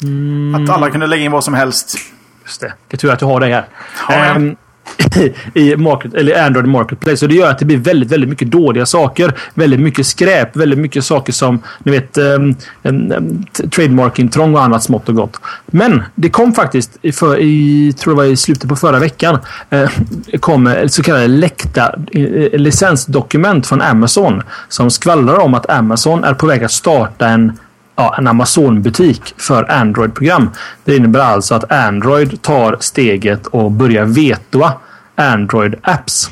[0.03, 0.55] Mm.
[0.55, 1.99] Att alla kunde lägga in vad som helst.
[2.45, 2.73] Just det.
[2.89, 3.67] Det är tur att du har det här.
[4.09, 4.57] Ja, um,
[5.55, 7.17] i market, eller Android Marketplace.
[7.17, 9.35] Så det gör att det blir väldigt, väldigt mycket dåliga saker.
[9.55, 10.57] Väldigt mycket skräp.
[10.57, 15.41] Väldigt mycket saker som ni vet um, um, trademark-intrång och annat smått och gott.
[15.67, 19.39] Men det kom faktiskt i, för, i tror det var i slutet på förra veckan.
[19.73, 26.35] Uh, kom så kallade läckta uh, licensdokument från Amazon som skvallrar om att Amazon är
[26.35, 27.53] på väg att starta en
[27.99, 30.51] ja, en Amazon-butik för Android-program.
[30.85, 34.73] Det innebär alltså att Android tar steget och börjar vetoa
[35.17, 36.31] Android-apps.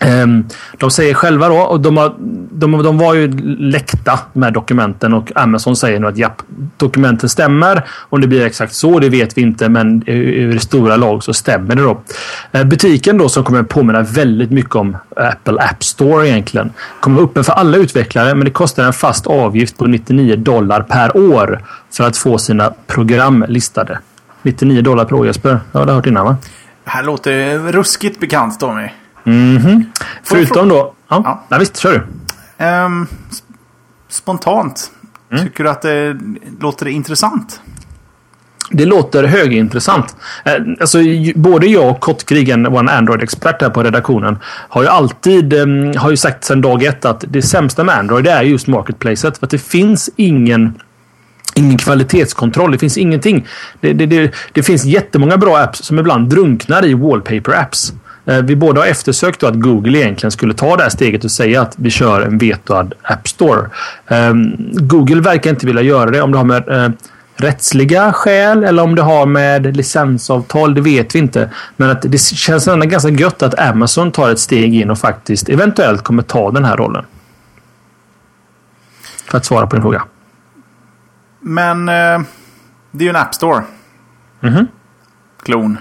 [0.00, 0.44] Ehm,
[0.78, 2.14] de säger själva då, och de, har,
[2.50, 3.28] de, de var ju
[3.58, 6.42] läckta med dokumenten och Amazon säger nu att japp,
[6.76, 7.84] dokumenten stämmer.
[8.08, 11.34] Om det blir exakt så, det vet vi inte, men i det stora lag så
[11.34, 12.00] stämmer det då.
[12.52, 16.72] Eh, butiken då som kommer påminna väldigt mycket om Apple App Store egentligen.
[17.00, 20.82] Kommer vara öppen för alla utvecklare, men det kostar en fast avgift på 99 dollar
[20.82, 23.98] per år för att få sina program listade.
[24.42, 25.50] 99 dollar per år Jesper.
[25.50, 26.36] Ja, det har du hört innan va?
[26.84, 28.88] Det här låter ruskigt bekant Tommy.
[29.26, 29.84] Mm -hmm.
[30.22, 30.94] Förutom då...
[31.08, 31.44] Ja, ja.
[31.48, 32.64] ja visst, kör du.
[32.64, 33.06] Um,
[34.08, 34.90] spontant.
[35.32, 35.44] Mm.
[35.44, 36.16] Tycker du att det
[36.60, 37.60] låter intressant?
[38.70, 40.16] Det låter högintressant.
[40.44, 40.98] Eh, alltså,
[41.34, 46.16] både jag och Kottkrigen, vår Android-expert här på redaktionen, har ju alltid um, har ju
[46.16, 49.38] sagt sedan dag ett att det sämsta med Android är just marketplacet.
[49.38, 50.74] För att det finns ingen
[51.54, 52.72] ingen kvalitetskontroll.
[52.72, 53.46] Det finns ingenting.
[53.80, 57.92] Det, det, det, det finns jättemånga bra apps som ibland drunknar i wallpaper apps.
[58.26, 61.62] Eh, vi båda har eftersökt att Google egentligen skulle ta det här steget och säga
[61.62, 63.70] att vi kör en vetoad App Store.
[64.08, 66.90] Ehm, Google verkar inte vilja göra det om det har med eh,
[67.36, 71.50] rättsliga skäl eller om det har med licensavtal, det vet vi inte.
[71.76, 75.48] Men att det känns ändå ganska gött att Amazon tar ett steg in och faktiskt
[75.48, 77.04] eventuellt kommer ta den här rollen.
[79.30, 80.04] För att svara på din fråga.
[81.40, 82.20] Men eh,
[82.90, 83.62] det är ju en App Store.
[84.40, 84.66] Mhm.
[85.42, 85.78] Klon.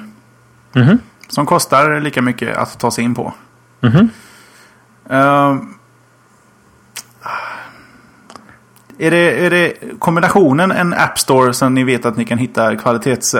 [0.73, 0.99] Mhm.
[1.27, 3.33] Som kostar lika mycket att ta sig in på.
[3.81, 4.09] Mhm.
[5.09, 5.55] Eh,
[8.97, 12.75] är, det, är det kombinationen en App Store som ni vet att ni kan hitta
[12.75, 13.35] kvalitets...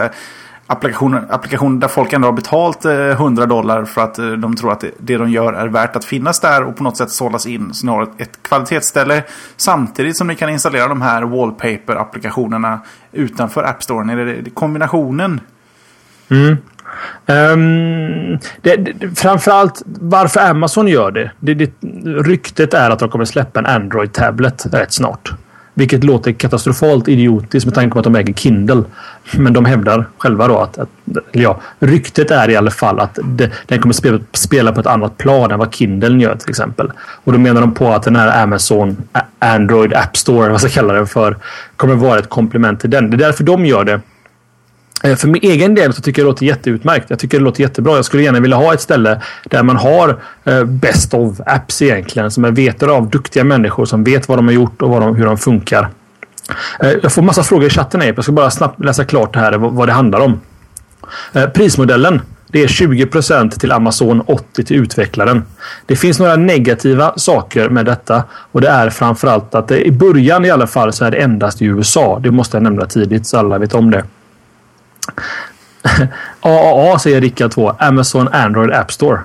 [0.68, 4.72] Applikationer, applikationer där folk ändå har betalt eh, 100 dollar för att eh, de tror
[4.72, 7.74] att det, de gör är värt att finnas där och på något sätt sållas in.
[7.74, 9.24] Så ni har ett, kvalitetsställe
[9.58, 12.80] samtidigt som ni kan installera de här wallpaper-applikationerna
[13.12, 14.12] utanför App Store.
[14.12, 15.42] Är det kombinationen?
[16.30, 16.58] Mm.
[17.26, 21.72] Um, det, det, framförallt varför Amazon gör det, det, det.
[22.06, 25.32] Ryktet är att de kommer släppa en Android-tablet rätt snart.
[25.78, 28.84] Vilket låter katastrofalt idiotiskt med tanke på att de äger Kindle.
[29.38, 30.90] Men de hävdar själva då att, att
[31.32, 35.18] ja, ryktet är i alla fall att det, den kommer spela, spela på ett annat
[35.18, 36.92] plan än vad Kindle gör till exempel.
[36.98, 38.98] Och då menar de på att den här Amazon
[39.40, 41.38] Android App Store, vad ska jag kalla den för,
[41.76, 43.10] kommer vara ett komplement till den.
[43.10, 44.02] Det är därför de gör det.
[45.04, 47.10] Eh, för min egen del så tycker jag det låter jätteutmärkt.
[47.10, 47.96] Jag tycker det låter jättebra.
[47.96, 52.32] Jag skulle gärna vilja ha ett ställe där man har eh, best of apps egentligen.
[52.32, 55.16] Som är vetare av duktiga människor som vet vad de har gjort och vad de,
[55.16, 55.90] hur de funkar.
[56.80, 58.02] Eh, jag får massa frågor i chatten.
[58.02, 60.40] Jag ska bara snabbt läsa klart det här vad det handlar om.
[61.54, 62.22] Prismodellen.
[62.48, 65.44] Det är 20% till Amazon, 80 till utvecklaren.
[65.86, 70.46] Det finns några negativa saker med detta och det är framförallt att det, i början
[70.46, 72.20] i alla fall så är det endast i USA.
[72.24, 74.04] Det måste jag nämna tidigt så alla vet om det.
[76.42, 77.70] AAA säger Rickard 2.
[77.80, 79.20] Amazon Android App Store.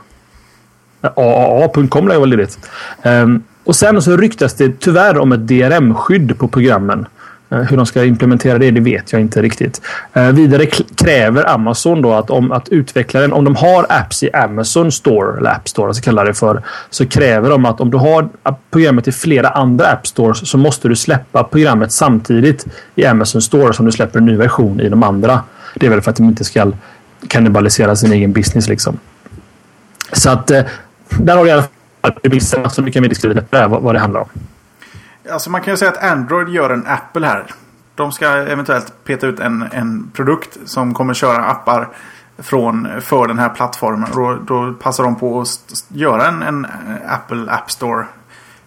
[1.16, 2.58] AAA.com lär ju vara ledigt.
[3.02, 7.06] Um, ehm, och sen så ryktas det tyvärr om ett DRM-skydd på programmen.
[7.50, 9.80] Eh, hur de ska implementera det, det vet jag inte riktigt.
[10.12, 14.92] Eh, vidare kräver Amazon då att om att utvecklaren, om de har apps i Amazon
[14.92, 18.28] Store, eller App Store, så kallar det för, så kräver de att om du har
[18.70, 23.72] programmet i flera andra App Stores så måste du släppa programmet samtidigt i Amazon Store
[23.72, 25.40] som du släpper en ny version i de andra.
[25.74, 26.72] Det är väl för att de inte ska
[27.28, 28.98] kannibalisera sin egen business liksom.
[30.12, 30.62] Så att eh,
[31.08, 31.68] där har vi i alla
[32.02, 34.28] fall premissen som vi kan diskutera vad, vad det handlar om.
[35.32, 37.46] Alltså man kan ju säga att Android gör en Apple här.
[37.94, 41.88] De ska eventuellt peta ut en, en produkt som kommer köra appar
[42.38, 44.08] från, för den här plattformen.
[44.14, 46.66] Då, då passar de på att göra en, en
[47.06, 48.06] Apple App Store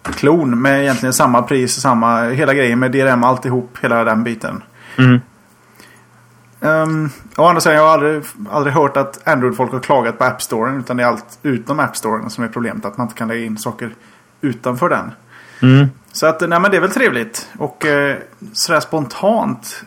[0.02, 4.62] klon med egentligen samma pris, samma hela grejen med DRM alltihop, hela den biten.
[4.96, 5.20] Mm.
[6.60, 10.42] Um, å andra sidan, jag har aldrig, aldrig hört att Android-folk har klagat på App
[10.42, 10.76] Store.
[10.76, 12.84] Utan det är allt utom App Store som är problemet.
[12.84, 13.94] Att man inte kan lägga in saker
[14.40, 15.12] utanför den.
[15.62, 15.88] Mm.
[16.12, 17.48] Så att, nej men det är väl trevligt.
[17.58, 18.16] Och eh,
[18.52, 19.84] sådär spontant.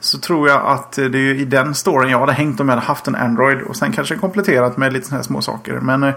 [0.00, 2.86] Så tror jag att det är i den storen jag hade hängt om jag hade
[2.86, 3.62] haft en Android.
[3.62, 5.72] Och sen kanske kompletterat med lite sådana här små saker.
[5.72, 6.14] Men eh,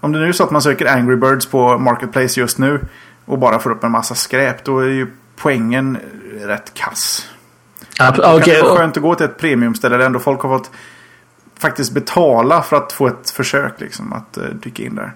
[0.00, 2.80] om det nu är så att man söker Angry Birds på Marketplace just nu.
[3.24, 4.64] Och bara får upp en massa skräp.
[4.64, 5.98] Då är ju poängen
[6.40, 7.28] rätt kass.
[7.98, 8.54] Det okay.
[8.54, 10.70] kan vara skönt att gå till ett premiumställe där ändå folk har fått
[11.58, 15.12] faktiskt betala för att få ett försök liksom, att uh, dyka in där.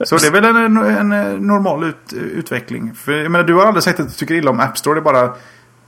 [0.00, 2.94] Så det är väl en, en, en normal ut, utveckling.
[2.94, 4.94] För, jag menar, du har aldrig sagt att du tycker illa om App Store.
[4.94, 5.32] Det är bara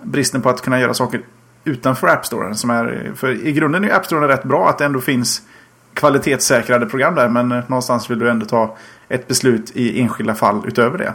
[0.03, 1.21] bristen på att kunna göra saker
[1.65, 2.55] utanför App Store.
[2.55, 5.43] Som är, för i grunden är App Store rätt bra att det ändå finns
[5.95, 7.29] kvalitetssäkrade program där.
[7.29, 8.77] Men någonstans vill du ändå ta
[9.09, 11.15] ett beslut i enskilda fall utöver det.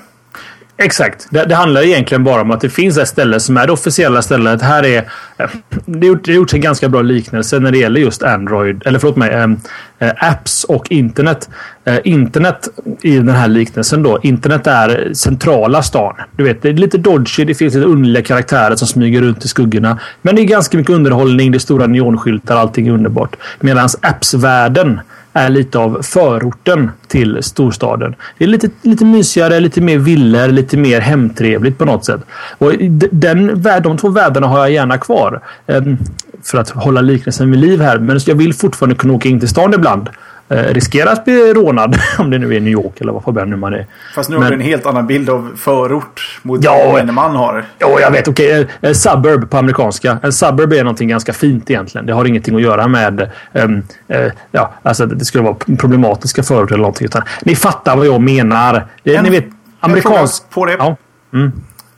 [0.78, 1.28] Exakt.
[1.30, 4.22] Det, det, handlar egentligen bara om att det finns ett ställe som är det officiella
[4.22, 4.62] stället.
[4.62, 4.98] Här är,
[5.38, 5.50] eh,
[5.86, 9.34] det har gjorts en ganska bra liknelse när det gäller just Android, eller förlåt mig,
[9.34, 9.58] ehm,
[10.00, 11.50] eh, apps och internet.
[11.86, 12.70] Eh, internet
[13.02, 14.20] i den här liknelsen då.
[14.24, 16.16] Internet är centrala stan.
[16.38, 19.48] Du vet, det är lite dodgy, det finns lite underliga karaktärer som smyger runt i
[19.48, 20.00] skuggorna.
[20.22, 23.36] Men det är ganska mycket underhållning, det är stora neonskyltar, allting är underbart.
[23.60, 25.00] Medan appsvärlden
[25.36, 28.16] är lite av förorten till storstaden.
[28.38, 32.22] Det är lite, lite mysigare, lite mer villor, lite mer hemtrevligt på något sätt.
[32.58, 32.72] Och
[33.12, 35.42] den, de två världarna har jag gärna kvar.
[35.68, 35.98] Ehm,
[36.44, 38.00] för att hålla liknelsen vid liv här.
[38.00, 40.10] Men jag vill fortfarande kunna åka in till stan ibland.
[40.50, 43.56] Eh, riskera att bli rånad om det nu är New York eller vad fan nu
[43.56, 43.88] man är.
[44.16, 47.14] Fast nu har Men- du en helt annan bild av förort mot Ja, vad en
[47.14, 47.66] man har.
[47.80, 48.28] Ja, jag vet.
[48.28, 48.94] Okej, okay.
[48.94, 50.18] suburb på amerikanska.
[50.24, 52.06] En suburb är någonting ganska fint egentligen.
[52.06, 53.32] Det har ingenting att göra med...
[53.54, 57.06] ehm, eh, ja, alltså det skulle vara problematiska förorter eller någonting.
[57.06, 58.86] Utan, ni fattar vad jag menar.
[59.04, 59.46] Det, En- ni vet,
[59.80, 60.50] amerikansk...
[60.50, 60.76] på det.
[60.80, 60.96] Ja.
[61.34, 61.52] Mm.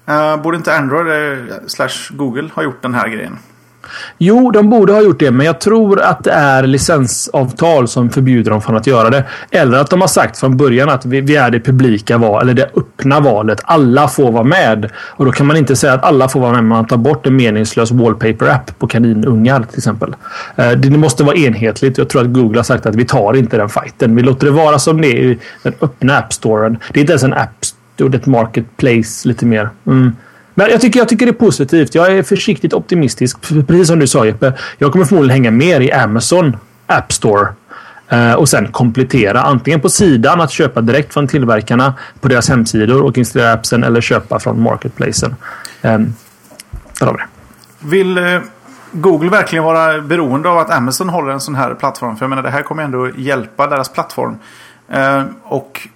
[0.10, 3.38] Uh, borde inte Android eh, slash Google ha gjort den här grejen?
[4.18, 8.52] Jo, de borde ha gjort det, men jag tror att det är licensavtal som förbjuder
[8.52, 9.24] dem från att göra det.
[9.52, 12.54] Eller att de har sagt från början att vi, vi är det publika val, eller
[12.54, 13.60] det öppna valet.
[13.64, 14.92] Alla får vara med.
[14.96, 17.36] Och då kan man inte säga att alla får vara med, man tar bort en
[17.36, 20.16] meningslös wallpaper-app på kaninungar till exempel.
[20.56, 21.98] Eh, det måste vara enhetligt.
[21.98, 24.16] Jag tror att Google har sagt att vi tar inte den fighten.
[24.16, 26.78] Vi låter det vara som det är i den öppna app-storen.
[26.94, 27.66] Det är inte ens en app
[27.98, 29.70] store, det är ett marketplace lite mer.
[29.88, 30.12] Mm.
[30.58, 31.96] Men jag tycker, jag tycker det är positivt.
[31.96, 33.42] Jag är försiktigt optimistisk.
[33.68, 34.54] Precis som du sa Jeppe.
[34.78, 37.48] Jag kommer förmodligen hänga mer i Amazon App Store.
[38.10, 43.02] Eh, och sen komplettera antingen på sidan att köpa direkt från tillverkarna på deras hemsidor
[43.02, 45.36] och installera appsen eller köpa från marketplacen.
[45.82, 46.16] Um,
[47.00, 47.28] där har vi det.
[47.80, 48.42] Vill eh,
[48.92, 52.16] Google verkligen vara beroende av att Amazon håller en sån här plattform?
[52.18, 54.38] För jag menar det här kommer ändå hjälpa deras plattform.
[54.90, 55.88] Ehm, och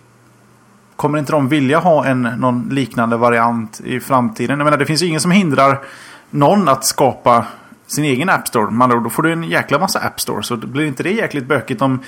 [1.02, 4.60] kommer inte de vilja ha en någon liknande variant i framtiden?
[4.60, 5.82] Jag menar, det finns ju ingen som hindrar
[6.30, 7.46] någon att skapa
[7.88, 8.72] sin egen App Store.
[8.72, 10.48] Man, då får du en jäkla massa App Stores.
[10.48, 12.00] Så blir inte det jäkligt bökigt om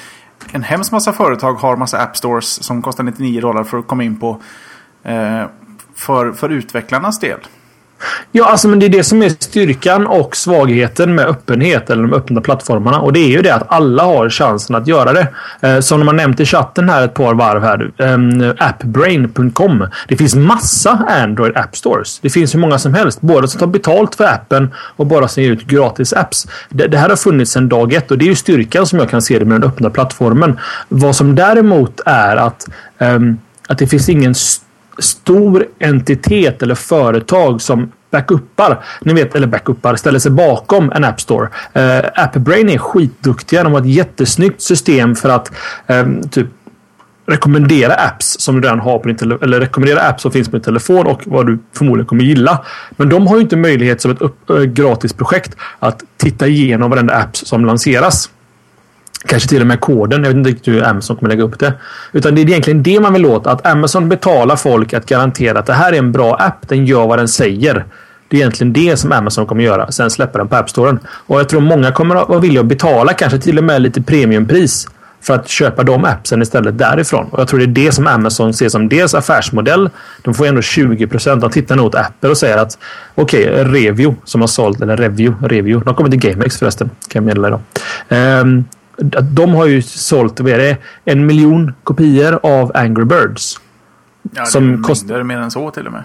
[0.51, 4.03] en hemskt massa företag har massa App Stores som kostar 99 dollar för att komma
[4.03, 4.41] in på
[5.03, 5.45] eh,
[5.95, 7.39] för, för utvecklarnas del?
[8.31, 12.13] Ja, alltså men det är det som är styrkan och svagheten med öppenhet eller de
[12.13, 12.99] öppna plattformarna.
[12.99, 15.27] Och det är ju det att alla har chansen att göra det.
[15.61, 17.91] Eh, som de har nämnt i chatten här ett par varv här.
[17.97, 19.87] Eh, appbrain.com.
[20.07, 22.19] Det finns massa Android App Stores.
[22.19, 23.21] Det finns hur många som helst.
[23.21, 26.47] Både som tar betalt för appen och bara som ger ut gratis apps.
[26.69, 29.09] Det, det här har funnits sedan dag ett och det är ju styrkan som jag
[29.09, 30.59] kan se det med den öppna plattformen.
[30.89, 33.19] Vad som däremot är att, eh,
[33.67, 34.35] att det finns ingen
[34.97, 41.21] stor entitet eller företag som backuppar, ni vet, eller backuppar, ställer sig bakom en App
[41.21, 41.49] Store.
[41.73, 43.63] Eh, AppBrain är skitduktiga.
[43.63, 45.51] De har ett jättesnyggt system för att
[45.87, 46.47] eh, typ
[47.25, 49.43] rekommendera apps som du redan har på din telefon.
[49.43, 52.65] Eller rekommendera apps som finns på din telefon och vad du förmodligen kommer gilla.
[52.91, 56.89] Men de har ju inte möjlighet som ett upp, eh, äh, gratisprojekt att titta igenom
[56.89, 58.29] varenda app som lanseras.
[59.25, 60.23] Kanske till och med koden.
[60.23, 61.73] Jag vet inte riktigt hur Amazon kommer lägga upp det.
[62.11, 63.47] Utan det är egentligen det man vill åt.
[63.47, 66.67] Att Amazon betalar folk att garantera att det här är en bra app.
[66.67, 67.85] Den gör vad den säger.
[68.27, 69.91] Det är egentligen det som Amazon kommer göra.
[69.91, 70.99] Sen släpper den på App Storen.
[71.07, 74.01] Och jag tror många kommer att vara villiga att betala kanske till och med lite
[74.01, 74.87] premiumpris
[75.23, 77.25] för att köpa de appsen istället därifrån.
[77.31, 79.89] Och jag tror det är det som Amazon ser som dels affärsmodell.
[80.21, 81.41] De får ändå 20 procent.
[81.41, 82.77] De tittar nog åt Apple och säger att
[83.15, 85.79] okej, okay, Revio som har sålt, eller Revio, Revio.
[85.79, 87.59] De kommer till GameX förresten, kan jag meddela idag.
[88.09, 88.65] Um, ehm,
[89.21, 93.59] de har ju sålt vad är det, en miljon kopior av Angry Birds.
[94.35, 96.03] Ja, som kostar mer än så till och med.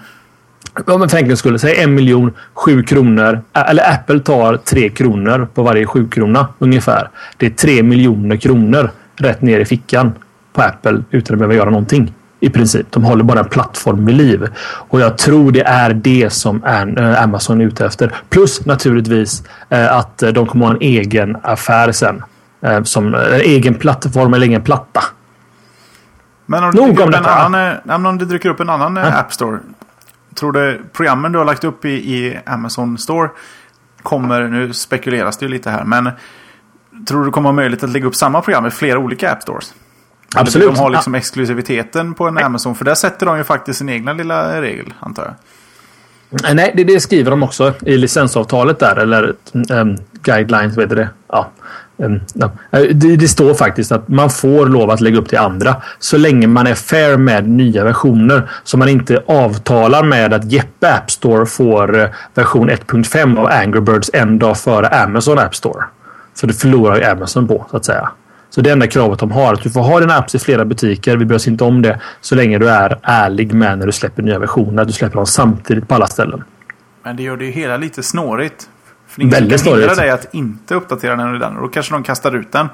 [0.87, 1.59] Ja, men för enkelhetens skull.
[1.59, 3.41] Säg en miljon, sju kronor.
[3.53, 7.09] Eller Apple tar tre kronor på varje sju krona ungefär.
[7.37, 10.11] Det är tre miljoner kronor rätt ner i fickan
[10.53, 12.13] på Apple utan att behöva göra någonting.
[12.39, 12.91] I princip.
[12.91, 14.47] De håller bara en plattform vid liv.
[14.61, 18.15] Och jag tror det är det som eh, Amazon är ute efter.
[18.29, 22.23] Plus naturligtvis eh, att de kommer ha en egen affär sen.
[22.61, 25.03] Eh, som en egen plattform eller egen platta.
[26.45, 27.35] Men om, Nog om, detta.
[27.35, 29.19] Annan, om det dyker upp en annan ja.
[29.19, 29.59] App Store.
[30.35, 33.29] Tror du programmen du har lagt upp i, i Amazon Store
[34.03, 36.11] kommer, nu spekuleras det ju lite här, men
[37.07, 39.73] Tror du kommer ha möjlighet att lägga upp samma program i flera olika App Stores?
[40.35, 40.67] Absolut.
[40.67, 42.75] de har liksom exklusiviteten på en Amazon.
[42.75, 46.49] För där sätter de ju faktiskt sin egna lilla regel, antar jag.
[46.49, 48.95] Eh, nej, det, det skriver de också i licensavtalet där.
[48.95, 49.35] Eller
[49.71, 51.09] um, guidelines, vet du det?
[51.27, 51.49] Ja.
[52.01, 52.19] Um,
[52.71, 56.47] det, det, står faktiskt att man får lov att lägga upp till andra så länge
[56.47, 58.49] man är fair med nya versioner.
[58.63, 63.81] Så man inte avtalar med att Jeppe App Store får eh, version 1.5 av Angry
[63.81, 65.83] Birds en dag före Amazon App Store.
[66.33, 68.09] Så det förlorar ju Amazon på så att säga.
[68.49, 70.65] Så det enda kravet de har är att du får ha dina apps i flera
[70.65, 71.17] butiker.
[71.17, 74.23] Vi bryr oss inte om det så länge du är ärlig med när du släpper
[74.23, 74.81] nya versioner.
[74.81, 76.43] Att du släpper dem samtidigt på alla ställen.
[77.03, 78.69] Men det gör det ju hela lite snårigt.
[79.09, 81.55] För ingen Väldigt kan hindra dig att inte uppdatera den den.
[81.55, 82.67] Och då kanske de kastar ut den.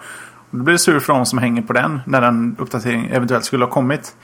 [0.50, 3.46] Och då blir det sur för de som hänger på den när den uppdateringen eventuellt
[3.46, 4.16] skulle ha kommit.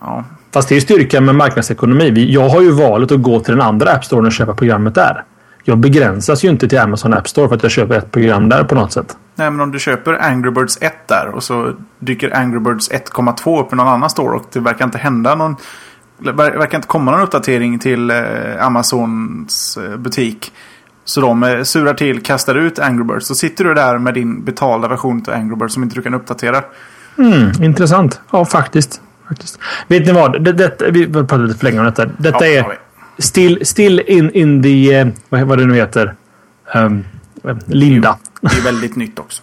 [0.00, 0.24] Ja.
[0.52, 2.32] Fast det är ju styrkan med marknadsekonomi.
[2.32, 5.24] Jag har ju valet att gå till den andra App Store och köpa programmet där
[5.64, 8.64] jag begränsas ju inte till Amazon App Store för att jag köper ett program där
[8.64, 9.16] på något sätt.
[9.34, 13.60] Nej, men om du köper Angry Birds 1 där och så dyker Angry Birds 1,2
[13.60, 15.56] upp i någon annan store och det verkar inte hända någon...
[16.18, 18.16] Det verkar inte komma någon uppdatering till eh,
[18.60, 20.52] Amazons eh, butik.
[21.10, 23.26] Så de eh, surar till, kastar ut Angry Birds.
[23.26, 26.14] Så sitter du där med din betalda version av Angry Birds som inte du kan
[26.14, 26.62] uppdatera.
[27.18, 28.20] Mm, intressant.
[28.32, 29.00] Ja, faktiskt.
[29.28, 29.58] faktiskt.
[29.88, 30.44] Vet ni vad?
[30.44, 32.06] Det, det, vi pratar lite för länge om detta.
[32.06, 32.78] Detta ja, är
[33.18, 35.04] still, still in, in the...
[35.04, 36.14] Uh, vad, det nu heter.
[36.74, 37.04] Um,
[37.66, 38.18] Linda.
[38.40, 39.42] Det är väldigt nytt också.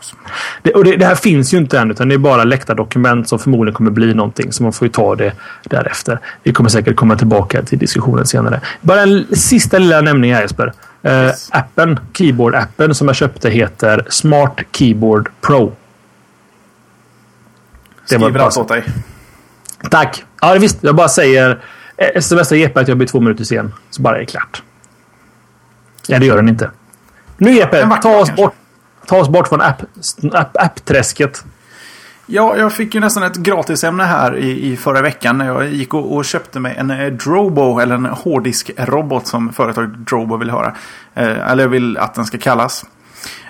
[0.62, 3.30] Det, och det, det, här finns ju inte än utan det är bara läckta dokument
[3.30, 4.52] som förmodligen kommer bli någonting.
[4.52, 6.20] Så man får ju ta det därefter.
[6.44, 8.62] Vi kommer säkert komma tillbaka till diskussionen senare.
[8.82, 10.74] Bara en sista lilla nämning här Jesper.
[11.02, 11.32] Eh.
[11.50, 15.76] Appen, keyboard-appen som jag köpte heter Smart Keyboard Pro.
[18.10, 18.84] Det Skriver allt åt dig.
[19.92, 20.24] Tack!
[20.42, 20.78] Ja, visst.
[20.82, 21.64] Jag bara säger
[21.98, 23.74] eh, smsar Jeppe att jag blir två minuter sen.
[23.90, 24.64] Så bara är det klart.
[26.08, 26.72] Ja, det gör den inte.
[27.38, 28.54] Nu Jeppe, ta oss bort.
[29.06, 29.82] Ta oss bort från app,
[30.34, 31.44] app, app-träsket.
[32.30, 35.94] Ja, jag fick ju nästan ett gratisämne här i, i förra veckan när jag gick
[35.94, 40.76] och, och köpte mig en eh, Drobo, eller en hårddisk-robot som företaget Drobo vill höra.
[41.14, 42.86] Eh, eller vill att den ska kallas.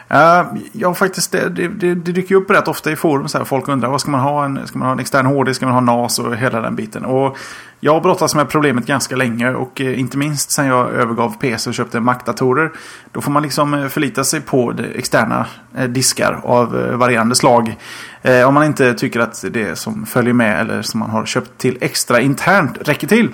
[0.07, 3.27] Ja, faktiskt, det, det, det, dyker ju upp rätt ofta i forum.
[3.27, 4.45] Så här, folk undrar, vad ska man ha?
[4.45, 5.57] En, ska man ha en extern hårddisk?
[5.57, 7.05] Ska man ha NAS och hela den biten?
[7.05, 7.37] Och
[7.79, 11.69] jag har brottats med problemet ganska länge och eh, inte minst sen jag övergav PC
[11.69, 12.71] och köpte Mac-datorer.
[13.11, 15.45] Då får man liksom eh, förlita sig på externa
[15.77, 17.75] eh, diskar av eh, varierande slag.
[18.21, 21.57] Eh, om man inte tycker att det som följer med eller som man har köpt
[21.57, 23.29] till extra internt räcker till.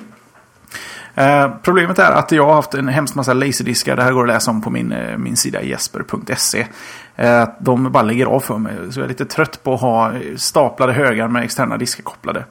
[1.16, 3.96] Eh, problemet är att jag har haft en hemskt massa laserdiskar.
[3.96, 6.68] Det här går att läsa om på min, eh, min sida jesper.se.
[7.16, 8.74] Eh, de bara lägger av för mig.
[8.92, 12.46] Så jag är lite trött på att ha staplade högar med externa diskar kopplade.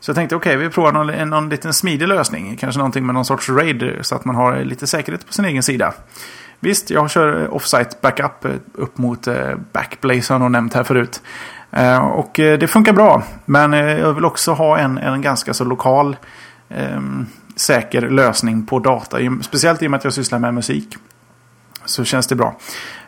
[0.00, 2.56] Så jag tänkte okej, vi provar någon, någon liten smidig lösning.
[2.56, 5.44] Kanske någonting med någon sorts RAID eh, så att man har lite säkerhet på sin
[5.44, 5.92] egen sida.
[6.60, 9.28] Visst, jag kör offsite backup eh, upp mot
[9.72, 11.22] Backblaze har jag nämnt här förut.
[12.12, 13.22] Och det funkar bra.
[13.44, 16.16] Men jag vill också ha en, en ganska så lokal
[16.68, 17.26] ehm,
[17.60, 19.18] säker lösning på data.
[19.42, 20.96] Speciellt i och med att jag sysslar med musik.
[21.84, 22.56] Så känns det bra.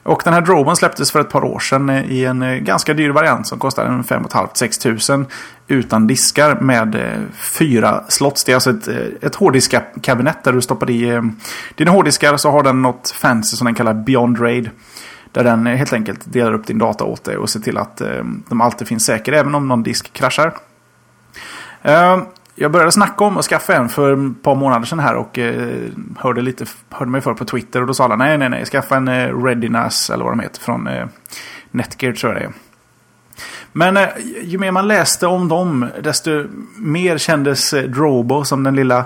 [0.02, 2.94] Och den här Droben släpptes för ett par år sedan eh, i en eh, ganska
[2.94, 5.26] dyr variant som kostar en 5 500-6 tusen
[5.66, 8.44] utan diskar med eh, fyra slots.
[8.44, 8.88] Det är alltså ett,
[9.22, 11.22] ett hårddiskkabinett där du stoppar i
[11.74, 14.70] dina hårddiskar så har den något fancy som den kallar Beyond Raid.
[15.32, 18.02] Där den helt enkelt delar upp din data åt dig och ser till att
[18.48, 20.54] de alltid finns säkra även om någon disk kraschar.
[22.62, 25.88] Jag började snacka om att skaffa en för ett par månader sedan här och eh,
[26.18, 28.96] hörde, lite, hörde mig för på Twitter och då sa alla nej, nej, nej, skaffa
[28.96, 31.06] en eh, Readiness eller vad de heter från eh,
[31.70, 32.52] Netgear tror jag det är.
[33.72, 34.08] Men eh,
[34.42, 36.44] ju mer man läste om dem desto
[36.76, 39.04] mer kändes eh, Drobo som den lilla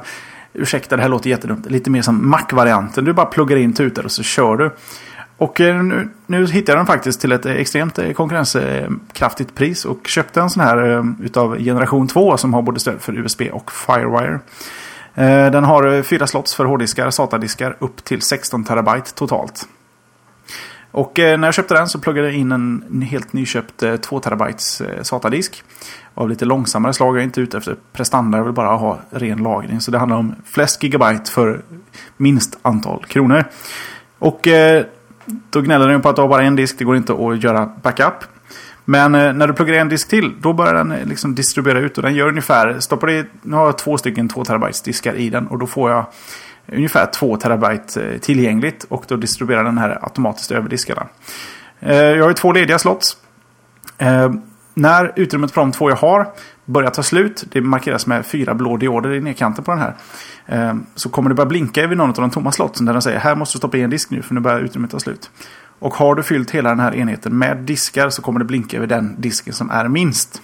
[0.53, 1.71] Ursäkta, det här låter jättedumt.
[1.71, 3.05] Lite mer som Mac-varianten.
[3.05, 4.71] Du bara pluggar in tutor och så kör du.
[5.37, 9.85] Och eh, nu, nu hittade jag den faktiskt till ett extremt eh, konkurrenskraftigt pris.
[9.85, 13.43] Och köpte en sån här eh, utav generation 2 som har både stöd för USB
[13.53, 14.41] och Firewire.
[15.51, 19.69] Den har fyra slots för hårddiskar, SATA-diskar upp till 16 terabyte totalt.
[20.91, 25.63] Och när jag köpte den så pluggade jag in en helt nyköpt 2 terabytes SATA-disk.
[26.15, 27.17] Av lite långsammare slag.
[27.17, 28.39] Jag är inte ute efter prestanda.
[28.39, 29.81] Jag vill bara ha ren lagring.
[29.81, 31.63] Så det handlar om flest gigabyte för
[32.17, 33.45] minst antal kronor.
[34.19, 34.49] Och
[35.27, 36.79] då gnäller den på att du har bara en disk.
[36.79, 38.15] Det går inte att göra backup.
[38.85, 41.97] Men eh, när du pluggar en disk till, då börjar den eh, liksom distribuera ut.
[41.97, 45.31] Och den gör ungefär, stoppar i, nu har jag två stycken 2 terabytes diskar i
[45.31, 45.47] den.
[45.47, 46.07] Och då får jag
[46.73, 48.87] ungefär 2 terabyte eh, tillgängligt.
[48.89, 51.07] Och då distribuerar den här automatiskt över diskarna.
[51.81, 53.17] Eh, jag har ju två lediga slots.
[53.99, 54.33] Eh,
[54.75, 56.29] när utrymmet på de två jag har
[56.65, 59.95] börjar ta slut, det markeras med fyra blå dioder i nedkanten på den här.
[60.47, 63.19] Ehm, så kommer det börja blinka vid någon av de tomma slotsen där den säger
[63.19, 65.31] här måste du stoppa i en disk nu för nu börjar utrymmet ta slut.
[65.79, 68.87] Och har du fyllt hela den här enheten med diskar så kommer det blinka över
[68.87, 70.43] den disken som är minst.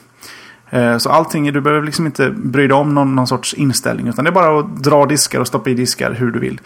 [0.70, 4.09] Ehm, så allting, du behöver liksom inte bry dig om någon, någon sorts inställning.
[4.09, 6.61] Utan det är bara att dra diskar och stoppa i diskar hur du vill.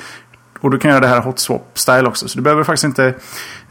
[0.60, 2.28] Och du kan göra det här hot swap style också.
[2.28, 3.14] Så du behöver faktiskt inte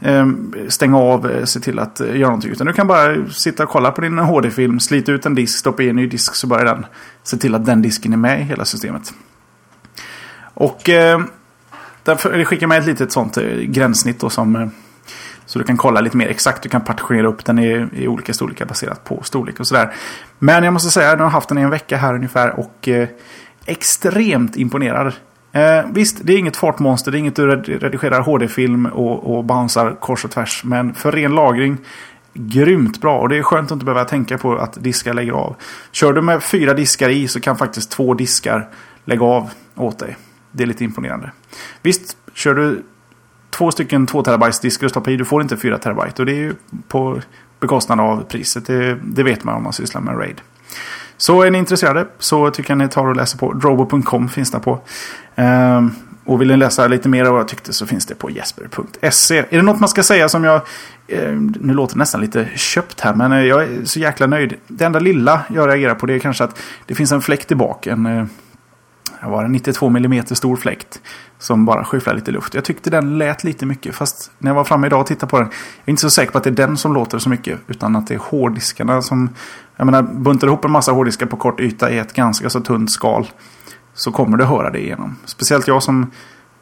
[0.00, 0.26] eh,
[0.68, 2.50] stänga av, eh, se till att eh, göra någonting.
[2.50, 5.82] Utan du kan bara sitta och kolla på din HD-film, slita ut en disk, stoppa
[5.82, 6.86] i en ny disk så börjar den
[7.22, 9.12] se till att den disken är med i hela systemet.
[10.54, 11.20] Och eh,
[12.02, 14.68] därför skickar med ett litet sånt eh, gränssnitt då som eh,
[15.46, 16.62] så du kan kolla lite mer exakt.
[16.62, 19.92] Du kan partitionera upp den i, i olika storlekar baserat på storlek och sådär.
[20.38, 22.88] Men jag måste säga att jag har haft den i en vecka här ungefär och
[22.88, 23.08] eh,
[23.66, 25.12] extremt imponerad.
[25.52, 27.12] Eh, visst, det är inget fartmonster.
[27.12, 30.64] Det är inget du redigerar HD-film och, och bouncear kors och tvärs.
[30.64, 31.78] Men för ren lagring,
[32.34, 33.18] grymt bra.
[33.18, 35.56] Och det är skönt att inte behöva tänka på att diskar lägger av.
[35.92, 38.68] Kör du med fyra diskar i så kan faktiskt två diskar
[39.04, 40.16] lägga av åt dig.
[40.56, 41.30] Det är lite imponerande.
[41.82, 42.82] Visst, kör du
[43.50, 45.16] två stycken 2 terabytes diskar och stoppar i.
[45.16, 46.22] Du får inte 4 terabyte.
[46.22, 46.54] Och det är ju
[46.88, 47.20] på
[47.60, 48.66] bekostnad av priset.
[48.66, 50.40] Det, det vet man om man sysslar med RAID.
[51.16, 54.60] Så är ni intresserade så tycker jag ni tar och läser på drobo.com finns det
[54.60, 54.80] på.
[55.34, 55.90] Ehm,
[56.24, 59.38] och vill ni läsa lite mer av vad jag tyckte så finns det på jesper.se.
[59.38, 60.60] Är det något man ska säga som jag...
[61.06, 64.54] Eh, nu låter det nästan lite köpt här men eh, jag är så jäkla nöjd.
[64.66, 67.54] Det enda lilla jag reagerar på det är kanske att det finns en fläkt i
[67.54, 67.86] bak.
[67.86, 68.24] En, eh,
[69.24, 71.00] det var en 92 mm stor fläkt.
[71.38, 72.54] Som bara skyfflade lite luft.
[72.54, 73.94] Jag tyckte den lät lite mycket.
[73.94, 75.46] Fast när jag var framme idag och tittade på den.
[75.46, 75.54] Jag
[75.84, 77.60] är inte så säker på att det är den som låter så mycket.
[77.66, 79.28] Utan att det är hårddiskarna som...
[79.76, 82.90] Jag menar, buntar ihop en massa hårddiskar på kort yta i ett ganska så tunt
[82.90, 83.26] skal.
[83.94, 85.16] Så kommer du höra det igenom.
[85.24, 86.10] Speciellt jag som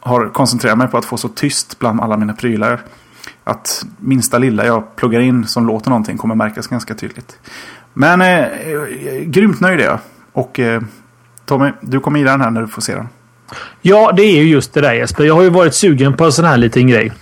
[0.00, 2.80] har koncentrerat mig på att få så tyst bland alla mina prylar.
[3.44, 7.38] Att minsta lilla jag pluggar in som låter någonting kommer märkas ganska tydligt.
[7.92, 8.48] Men eh,
[9.24, 9.98] grymt nöjd är jag.
[10.32, 10.82] Och eh,
[11.52, 13.08] Tommy, du kommer gilla den här när du får se den.
[13.82, 15.24] Ja, det är ju just det där Jesper.
[15.24, 17.12] Jag har ju varit sugen på en sån här liten grej.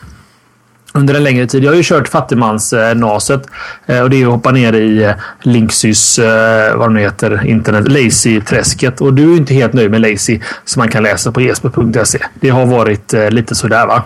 [0.93, 1.65] Under en längre tid.
[1.65, 3.51] Jag har ju kört fattigmans-naset.
[3.87, 5.13] Eh, och det är att hoppa ner i eh,
[5.43, 9.01] Linksys, eh, vad det heter, internet, Lazy-träsket.
[9.01, 12.19] Och du är inte helt nöjd med Lazy som man kan läsa på jesper.se.
[12.35, 14.03] Det har varit lite sådär va?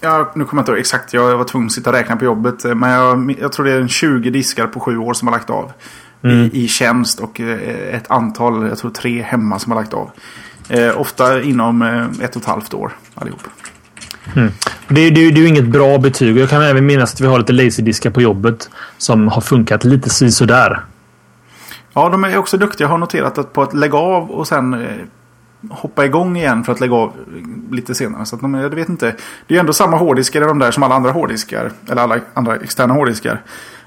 [0.00, 1.12] Ja, nu kommer jag inte ihåg exakt.
[1.12, 2.64] Jag var tvungen att sitta och räkna på jobbet.
[2.64, 5.72] Men jag, jag tror det är 20 diskar på sju år som har lagt av.
[6.22, 6.36] Mm.
[6.36, 10.10] I, I tjänst och ett antal, jag tror tre hemma som har lagt av.
[10.68, 13.40] Eh, ofta inom eh, ett och ett halvt år allihop.
[14.36, 14.52] Mm.
[14.88, 16.38] Det, det, det är ju inget bra betyg.
[16.38, 20.10] Jag kan även minnas att vi har lite laserdiskar på jobbet som har funkat lite
[20.10, 20.80] sådär.
[21.92, 22.84] Ja, de är också duktiga.
[22.84, 24.96] Jag har noterat att på att lägga av och sen eh,
[25.70, 27.12] hoppa igång igen för att lägga av
[27.70, 28.26] lite senare.
[28.26, 29.06] Så att de, jag vet inte.
[29.46, 31.70] Det är ju ändå samma hårddiskar i de där som alla andra hårddiskar.
[31.88, 33.40] Eller alla andra externa hårddiskar.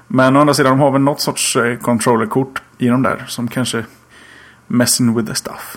[0.08, 3.48] Men å andra sidan, de har väl något sorts eh, controllerkort i de där som
[3.48, 3.84] kanske
[4.66, 5.76] messing with the stuff.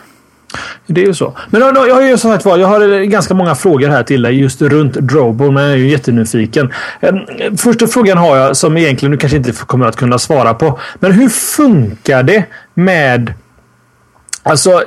[0.85, 1.37] Det är ju så.
[1.49, 4.21] Men jag har ju som sagt var, jag har eh, ganska många frågor här till
[4.21, 6.73] dig just runt Drobo, men jag är ju jättenyfiken.
[6.99, 7.15] Eh,
[7.57, 10.79] första frågan har jag som egentligen du kanske inte kommer att kunna svara på.
[10.99, 13.33] Men hur funkar det med...
[14.43, 14.83] Alltså...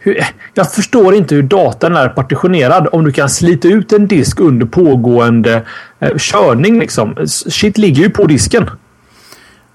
[0.00, 0.24] Hur,
[0.54, 2.88] jag förstår inte hur datan är partitionerad.
[2.92, 5.62] Om du kan slita ut en disk under pågående eh,
[6.00, 6.78] Eh, körning.
[6.78, 7.26] Liksom.
[7.26, 8.70] Shit ligger ju på disken.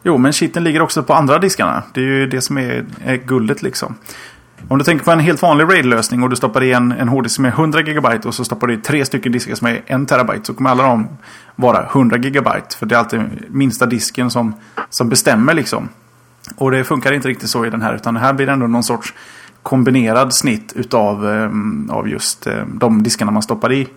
[0.03, 1.84] Jo, men shiten ligger också på andra diskarna.
[1.93, 3.95] Det är ju det som är, är guldet liksom.
[4.67, 7.36] Om du tänker på en helt vanlig RAID-lösning och du stoppar i en, en hårddisk
[7.36, 10.07] som är 100 GB och så stoppar du i tre stycken diskar som är 1
[10.07, 11.07] TB så kommer alla de
[11.55, 12.49] vara 100 GB.
[12.80, 14.53] För det är alltid minsta disken som,
[14.89, 15.89] som bestämmer liksom.
[16.55, 18.84] Och det funkar inte riktigt så i den här utan här blir det ändå någon
[18.84, 19.13] sorts
[19.63, 23.88] kombinerad snitt utav um, av just um, de diskarna man stoppar i.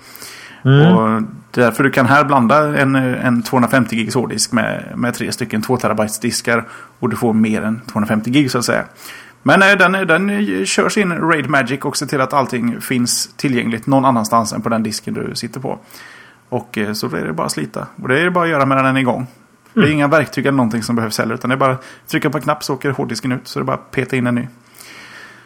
[0.65, 0.97] Mm.
[0.97, 5.63] Och därför du kan här blanda en, en 250 GB hårddisk med, med tre stycken
[5.63, 6.65] 2 TB diskar
[6.99, 8.85] och du får mer än 250 GB så att säga.
[9.43, 13.87] Men eh, den, den kör sin Raid Magic och ser till att allting finns tillgängligt
[13.87, 15.79] någon annanstans än på den disken du sitter på.
[16.49, 17.87] Och eh, så är det bara att slita.
[18.03, 19.17] Och det är bara att göra medan den är igång.
[19.17, 19.29] Mm.
[19.73, 19.93] Det är mm.
[19.93, 21.35] inga verktyg eller någonting som behövs heller.
[21.35, 23.49] Utan det är bara att trycka på en knapp så åker hårddisken ut.
[23.49, 24.41] Så det är bara att peta in en ny.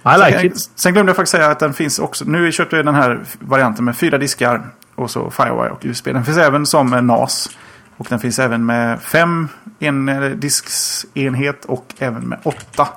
[0.04, 0.70] I like sen, it.
[0.74, 2.24] sen glömde jag faktiskt säga att den finns också.
[2.24, 4.66] Nu köpte jag den här varianten med fyra diskar.
[5.00, 6.04] Och så Firewire och USB.
[6.04, 7.50] Den finns även som NAS.
[7.96, 9.48] Och den finns även med fem
[9.78, 12.88] en, eh, disksenhet och även med åtta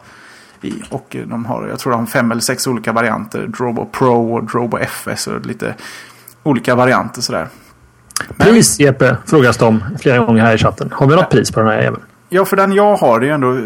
[0.62, 0.74] i.
[0.90, 3.48] Och de har, jag tror de har fem eller sex olika varianter.
[3.48, 5.76] Drobo Pro och Drobo FS och lite
[6.44, 7.48] olika varianter sådär.
[8.30, 10.92] Men, pris Jeppe frågas de flera gånger här i chatten.
[10.94, 12.00] Har vi något pris på den här även?
[12.30, 13.64] Ja, för den jag har det är ju ändå eh,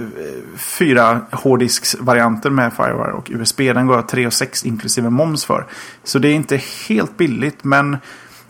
[0.58, 3.58] fyra hårddisksvarianter med Firewire och USB.
[3.60, 5.66] Den går 3 6 inklusive moms för.
[6.04, 7.98] Så det är inte helt billigt men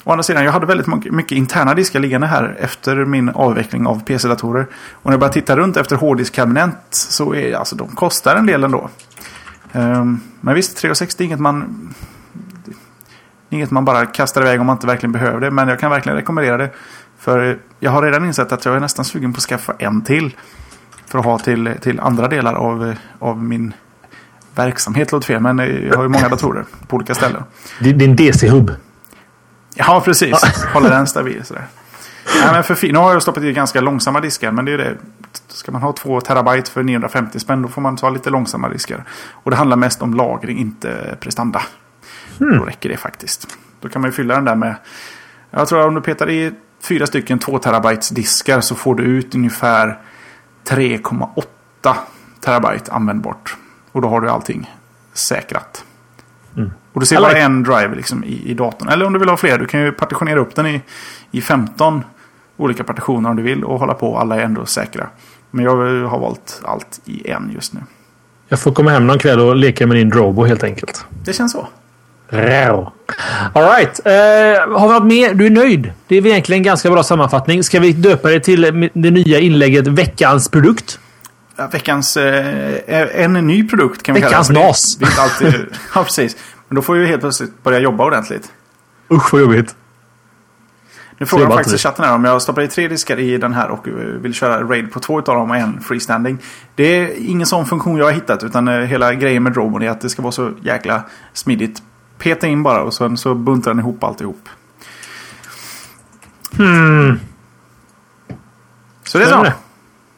[0.08, 4.04] Å andra sidan, jag hade väldigt mycket interna diskar liggande här efter min avveckling av
[4.04, 4.68] PC-datorer.
[4.92, 8.64] Och när jag började titta runt efter hårddiskkabinett så är alltså de kostar en del
[8.64, 8.90] ändå.
[9.72, 11.94] Um, men visst, 360 är inget man...
[13.50, 15.52] Inget man bara kastar iväg om man inte verkligen behöver det.
[15.52, 16.70] Men jag kan verkligen rekommendera det.
[17.20, 20.36] För jag har redan insett att jag är nästan sugen på att skaffa en till.
[21.06, 23.74] För att ha till, till andra delar av, av min
[24.56, 25.42] verksamhet, låter fel.
[25.42, 27.44] Men jag har ju många datorer på olika ställen.
[27.80, 28.72] Din DC-hub.
[29.78, 30.44] Ja, precis.
[30.74, 31.46] Håller den stabil.
[31.46, 31.68] Sådär.
[32.42, 34.52] Nej, men för, nu har jag stoppat i ganska långsamma diskar.
[34.52, 34.98] Men det är det.
[35.48, 39.04] Ska man ha 2 terabyte för 950 spänn då får man ta lite långsamma diskar.
[39.32, 41.62] Och det handlar mest om lagring, inte prestanda.
[42.42, 42.58] Mm.
[42.58, 43.58] Då räcker det faktiskt.
[43.82, 44.76] Då kan man ju fylla den där med.
[45.52, 49.04] Jag tror att om du petar i fyra stycken 2 terabytes diskar så får du
[49.04, 50.00] ut ungefär
[50.66, 51.96] 3,8
[52.40, 53.58] terabyte användbart.
[53.92, 54.76] Och då har du allting
[55.14, 55.84] säkrat.
[56.58, 56.72] Mm.
[56.98, 58.90] Och du ser bara en drive liksom i, i datorn.
[58.90, 59.58] Eller om du vill ha fler.
[59.58, 60.82] Du kan ju partitionera upp den i,
[61.32, 62.04] i 15
[62.58, 63.64] olika partitioner om du vill.
[63.64, 64.18] Och hålla på.
[64.18, 65.08] Alla är ändå säkra.
[65.52, 65.76] Men jag
[66.08, 67.80] har valt allt i en just nu.
[68.48, 71.06] Jag får komma hem någon kväll och leka med din Drobo helt enkelt.
[71.26, 71.68] Det känns så.
[73.54, 74.00] Alright.
[74.06, 75.34] Uh, har vi något mer?
[75.34, 75.92] Du är nöjd?
[76.08, 77.64] Det är egentligen en ganska bra sammanfattning.
[77.64, 81.00] Ska vi döpa det till det nya inlägget Veckans produkt?
[81.58, 82.18] Ja, veckans...
[82.18, 84.66] Eh, en ny produkt kan vi veckans kalla det.
[84.66, 85.20] Veckans nas.
[85.20, 86.38] Alltid, ja, precis.
[86.68, 88.52] Men då får vi helt plötsligt börja jobba ordentligt.
[89.12, 89.76] Usch vad jobbigt.
[91.20, 93.54] Nu frågar de faktiskt i chatten här om jag stoppar i tre diskar i den
[93.54, 93.88] här och
[94.22, 96.38] vill köra raid på två av dem och en freestanding.
[96.76, 99.90] Det är ingen sån funktion jag har hittat utan eh, hela grejen med Drobon är
[99.90, 101.04] att det ska vara så jäkla
[101.34, 101.82] smidigt.
[102.18, 104.50] Peta in bara och sen så buntar den ihop alltihop.
[106.58, 107.20] Hmm.
[109.04, 109.52] Så det är så.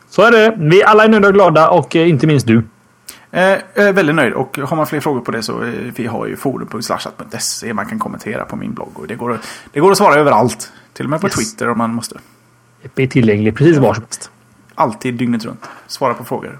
[0.10, 0.56] Så är det.
[0.58, 2.64] Vi alla är nöjda och glada och eh, inte minst du.
[3.32, 6.28] Eh, eh, väldigt nöjd och har man fler frågor på det så eh, vi har
[6.28, 9.00] ju forum.slashat.se man kan kommentera på min blogg.
[9.00, 9.40] Och det, går,
[9.72, 10.72] det går att svara överallt.
[10.94, 11.36] Till och med på yes.
[11.36, 12.20] Twitter om man måste.
[12.94, 14.32] Det är tillgänglig precis var som helst.
[14.76, 15.70] Alltid dygnet runt.
[15.88, 16.60] Svara på frågor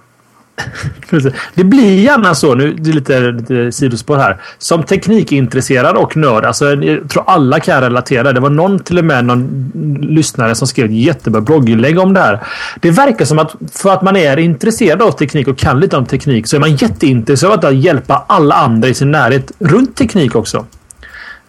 [1.54, 4.38] det blir gärna så, nu det är lite, lite sidospår här.
[4.58, 8.34] Som teknikintresserad och nörd, alltså jag tror alla kan relatera.
[8.34, 12.20] Det var någon till och med någon lyssnare som skrev ett jättebra blogginlägg om det
[12.20, 12.40] här.
[12.80, 16.06] Det verkar som att för att man är intresserad av teknik och kan lite om
[16.06, 20.36] teknik så är man jätteintresserad av att hjälpa alla andra i sin närhet runt teknik
[20.36, 20.66] också.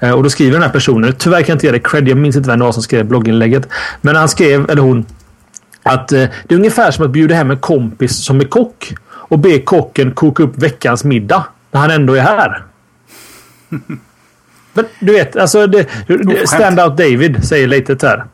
[0.00, 2.16] Eh, och då skriver den här personen, tyvärr kan jag inte ge dig cred, jag
[2.16, 3.68] minns inte vem det var som skrev blogginlägget.
[4.00, 5.04] Men han skrev, eller hon,
[5.82, 9.38] att eh, det är ungefär som att bjuda hem en kompis som är kock och
[9.38, 12.62] be kocken koka upp veckans middag när han ändå är här.
[14.72, 15.88] Men du vet, alltså det,
[16.46, 18.24] Standout David säger lite här.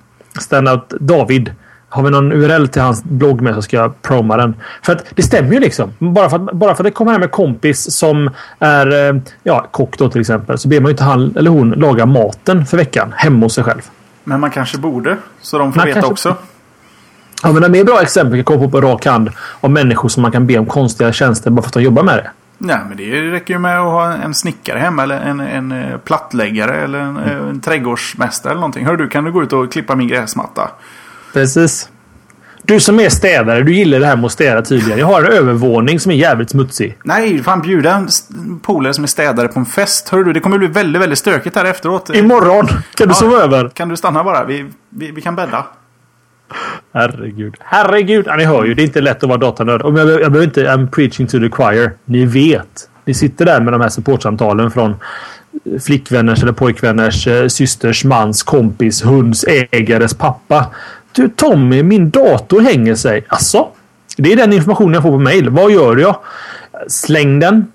[0.40, 1.54] Standout David.
[1.88, 4.54] Har vi någon URL till hans blogg med så ska jag proma den.
[4.82, 5.92] För att det stämmer ju liksom.
[5.98, 9.66] Bara för att, bara för att det kommer hem en kompis som är eh, ja,
[9.70, 10.58] kock då till exempel.
[10.58, 13.64] Så ber man ju inte han eller hon laga maten för veckan hemma hos sig
[13.64, 13.82] själv.
[14.24, 15.16] Men man kanske borde.
[15.40, 16.12] Så de får man veta kanske...
[16.12, 16.36] också.
[17.42, 19.30] Ja, men det är mer bra exempel kan komma på rak hand
[19.60, 22.16] om människor som man kan be om konstiga tjänster bara för att de jobbar med
[22.16, 22.30] det.
[22.58, 25.98] Nej, men det räcker ju med att ha en snickare hemma eller en, en eh,
[25.98, 27.48] plattläggare eller en, mm.
[27.48, 28.86] en trädgårdsmästare eller någonting.
[28.86, 30.70] Hör du, kan du gå ut och klippa min gräsmatta?
[31.32, 31.88] Precis.
[32.62, 34.98] Du som är städare, du gillar det här med att städa tydligen.
[34.98, 36.98] Jag har en övervåning som är jävligt smutsig.
[37.02, 38.08] Nej, fan bjuda en
[38.62, 40.08] polare som är städare på en fest.
[40.08, 42.10] Hör du, det kommer bli väldigt, väldigt stökigt här efteråt.
[42.14, 42.66] Imorgon!
[42.66, 43.68] Kan du ja, sova över?
[43.68, 44.44] Kan du stanna bara?
[44.44, 45.66] Vi, vi, vi kan bädda.
[46.92, 47.54] Herregud.
[47.58, 48.26] Herregud!
[48.26, 49.80] Ja, ni hör ju, det är inte lätt att vara datanörd.
[49.84, 50.66] Jag, jag, behöver inte...
[50.66, 51.92] I'm preaching to the choir.
[52.04, 52.88] Ni vet.
[53.04, 58.42] Ni sitter där med de här supportsamtalen från eh, flickvänners eller pojkvänners eh, systers mans
[58.42, 60.66] kompis hunds ägares pappa.
[61.12, 63.24] Du Tommy, min dator hänger sig.
[63.28, 63.68] Alltså,
[64.16, 65.50] Det är den informationen jag får på mail.
[65.50, 66.16] Vad gör jag?
[66.88, 67.72] Släng den.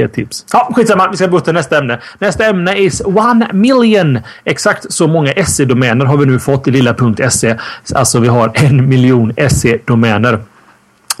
[0.00, 0.44] Ge tips.
[0.52, 1.08] Ja, skitsamma.
[1.10, 2.00] Vi ska gå till nästa ämne.
[2.18, 4.18] Nästa ämne is one million.
[4.44, 7.56] Exakt så många SE-domäner har vi nu fått i lilla.se.
[7.94, 10.38] Alltså vi har en miljon SE-domäner.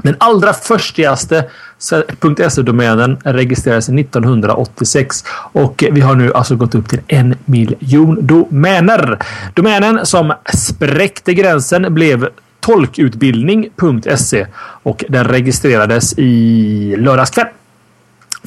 [0.02, 1.44] Den allra förstigaste
[1.78, 9.18] .se-domänen registrerades 1986 och vi har nu alltså gått upp till en miljon domäner.
[9.54, 12.28] Domänen som spräckte gränsen blev
[12.60, 14.46] tolkutbildning.se
[14.82, 17.46] och den registrerades i lördags kväll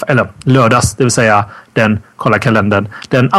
[0.07, 3.37] eller lördags, det vill säga den, kolla kalendern, den 2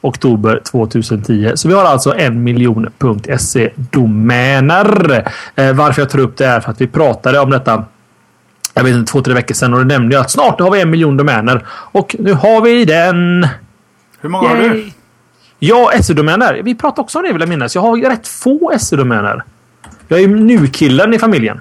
[0.00, 1.52] oktober 2010.
[1.54, 5.28] Så vi har alltså en miljon.se domäner.
[5.54, 7.84] Eh, varför jag tar upp det är för att vi pratade om detta
[8.74, 10.80] jag vet inte, två, tre veckor sedan och då nämnde jag att snart har vi
[10.80, 11.66] en miljon domäner.
[11.68, 13.46] Och nu har vi den.
[14.20, 14.68] Hur många Yay.
[14.68, 14.90] har du?
[15.58, 16.60] Ja, SE-domäner.
[16.64, 17.74] Vi pratade också om det vill jag minnas.
[17.74, 19.44] Jag har rätt få SE-domäner.
[20.08, 21.60] Jag är nu-killen i familjen.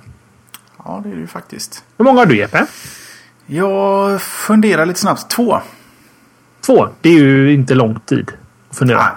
[0.85, 1.83] Ja, det är du faktiskt.
[1.97, 2.65] Hur många har du Jeppe?
[3.53, 5.29] Jag funderar lite snabbt.
[5.29, 5.59] Två.
[6.65, 6.87] Två?
[7.01, 8.31] Det är ju inte lång tid
[8.69, 8.97] att fundera.
[8.97, 9.11] Nej,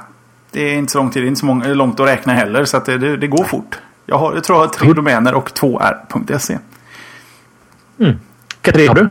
[0.50, 1.22] det är inte så lång tid.
[1.22, 2.64] Det är inte så många, långt att räkna heller.
[2.64, 3.78] Så det, det, det, går fort.
[4.06, 6.58] Jag, har, jag tror jag har tre domäner och två är .se.
[7.98, 8.18] Mm.
[8.62, 9.08] Vilka tre har du?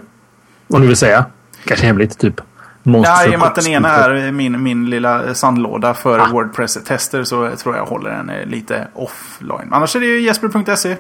[0.67, 1.25] Om du vill säga.
[1.65, 2.41] Kanske hemligt, typ.
[2.83, 6.27] Ja, i och med att den ena är min, min lilla sandlåda för ah.
[6.27, 9.69] Wordpress-tester så tror jag håller den lite offline.
[9.71, 10.89] Annars är det ju jesper.se.
[10.89, 10.97] Mm.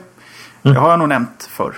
[0.61, 1.73] Det har jag nog nämnt förr.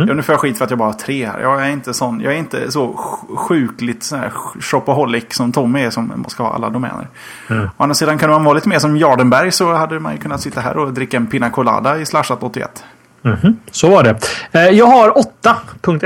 [0.00, 0.08] Mm.
[0.08, 1.40] Ja, nu får jag skit för att jag bara har tre här.
[1.40, 2.96] Jag är inte, sån, jag är inte så
[3.36, 7.08] sjukligt så här shopaholic som Tommy är som ska ha alla domäner.
[7.50, 7.64] Mm.
[7.64, 10.40] Å andra sidan kan man vara lite mer som Jardenberg så hade man ju kunnat
[10.40, 12.84] sitta här och dricka en Pina Colada i Slashat 81.
[13.24, 13.56] Mm -hmm.
[13.70, 14.18] Så var det.
[14.52, 15.56] Eh, jag har åtta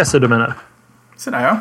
[0.05, 0.55] .se-domäner.
[1.17, 1.57] Så där ja.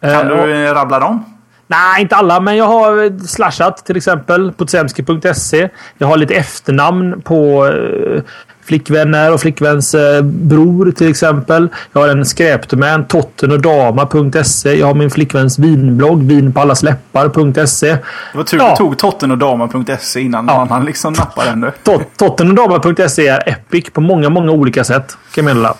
[0.00, 0.74] Kan eh, du och...
[0.76, 1.24] rabbla dem?
[1.70, 4.52] Nej, inte alla, men jag har slashat till exempel.
[4.52, 5.68] Potsemski.se.
[5.98, 8.22] Jag har lite efternamn på eh,
[8.68, 11.68] flickvänner och flickväns eh, bror till exempel.
[11.92, 14.74] Jag har en skräpdomän, tottenodama.se.
[14.74, 17.88] Jag har min flickväns vinblogg, vinpallasläppar.se.
[17.88, 18.00] Det
[18.34, 18.70] var tur ja.
[18.70, 20.66] du tog tottenodama.se innan ja.
[20.70, 21.72] man liksom nappade den.
[21.82, 25.16] Tot tottenodama.se är epic på många, många olika sätt.
[25.34, 25.74] Kan jag meddela.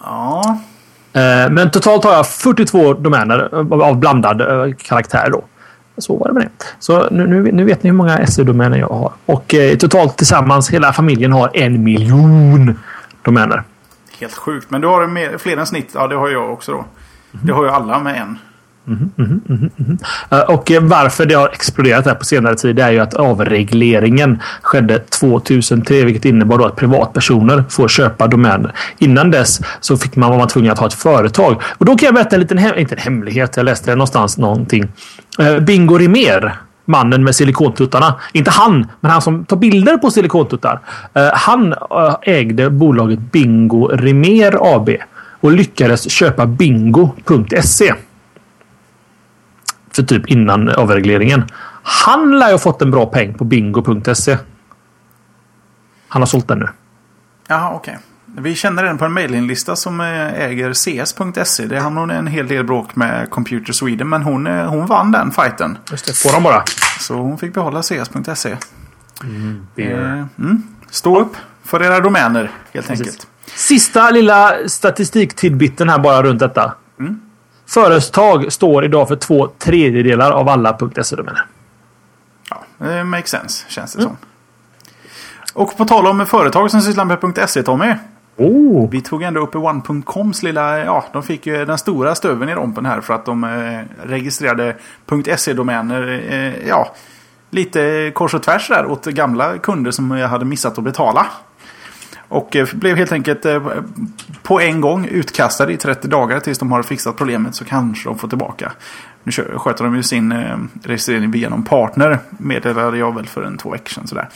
[0.00, 0.58] Ja.
[1.12, 3.54] Eh, men totalt har jag 42 domäner
[3.84, 5.44] av blandad eh, karaktär då.
[5.98, 6.64] Så var det med det.
[6.78, 9.12] Så nu, nu, nu vet ni hur många SE-domäner jag har.
[9.26, 12.78] Och eh, totalt tillsammans hela familjen har en miljon
[13.22, 13.62] domäner.
[14.20, 14.70] Helt sjukt.
[14.70, 15.90] Men du har mer, fler än snitt.
[15.94, 16.78] Ja, det har jag också då.
[16.78, 17.46] Mm.
[17.46, 18.38] Det har ju alla med en.
[18.86, 19.98] Mm, mm, mm, mm,
[20.48, 26.04] och varför det har exploderat här på senare tid är ju att avregleringen skedde 2003
[26.04, 28.72] vilket innebar då att privatpersoner får köpa domäner.
[28.98, 31.62] Innan dess så fick man, var man tvungen att ha ett företag.
[31.78, 34.88] Och då kan jag berätta en liten, inte en hemlighet, jag läste det någonstans någonting.
[35.38, 36.54] Eh, bingo Rimér
[36.84, 38.14] mannen med silikontuttarna.
[38.32, 40.80] Inte han, men han som tar bilder på silikontuttar.
[41.14, 41.74] Eh, han
[42.22, 44.90] ägde bolaget Bingo Rimér AB.
[45.40, 47.94] och lyckades köpa bingo.se.
[49.94, 51.44] För typ innan avregleringen.
[51.82, 54.38] Han lär ju ha fått en bra peng på bingo.se.
[56.08, 56.68] Han har sålt den nu.
[57.48, 57.98] Jaha, okej.
[58.36, 61.66] Vi känner den på en mailinglista som eh, äger cs.se.
[61.66, 64.08] Det hamnade en hel del bråk med Computer Sweden.
[64.08, 65.78] Men hon, eh, hon vann den fighten.
[65.90, 66.62] Just det, får de bara.
[67.00, 68.56] Så hon fick behålla cs.se.
[69.22, 70.62] Mm, Eh, Mm.
[70.90, 73.06] Stå upp för era domäner helt Precis.
[73.06, 73.26] enkelt.
[73.46, 76.74] Sista lilla statistiktidbiten här bara runt detta.
[77.00, 77.20] Mm.
[77.66, 81.46] Företag står idag för två tredjedelar av alla .se-domäner.
[82.50, 84.16] Ja, det makes sense känns det som.
[85.54, 87.94] Och på tal om företag som sysslar med .se Tommy.
[88.36, 88.90] Oh.
[88.90, 92.86] Vi tog ändå upp One.coms lilla, ja de fick ju den stora stöven i rompen
[92.86, 94.76] här för att de eh, registrade
[95.36, 96.94] .se-domäner, eh, ja,
[97.50, 101.26] lite kors och tvärs där åt gamla kunder som jag hade missat att betala.
[102.34, 103.62] Och eh, blev helt enkelt eh,
[104.42, 108.18] på en gång utkastade i 30 dagar tills de har fixat problemet så kanske de
[108.18, 108.72] får tillbaka.
[109.22, 113.58] Nu sköter de ju sin eh, registrering via någon partner meddelade jag väl för en
[113.58, 114.28] två veckor sedan sådär.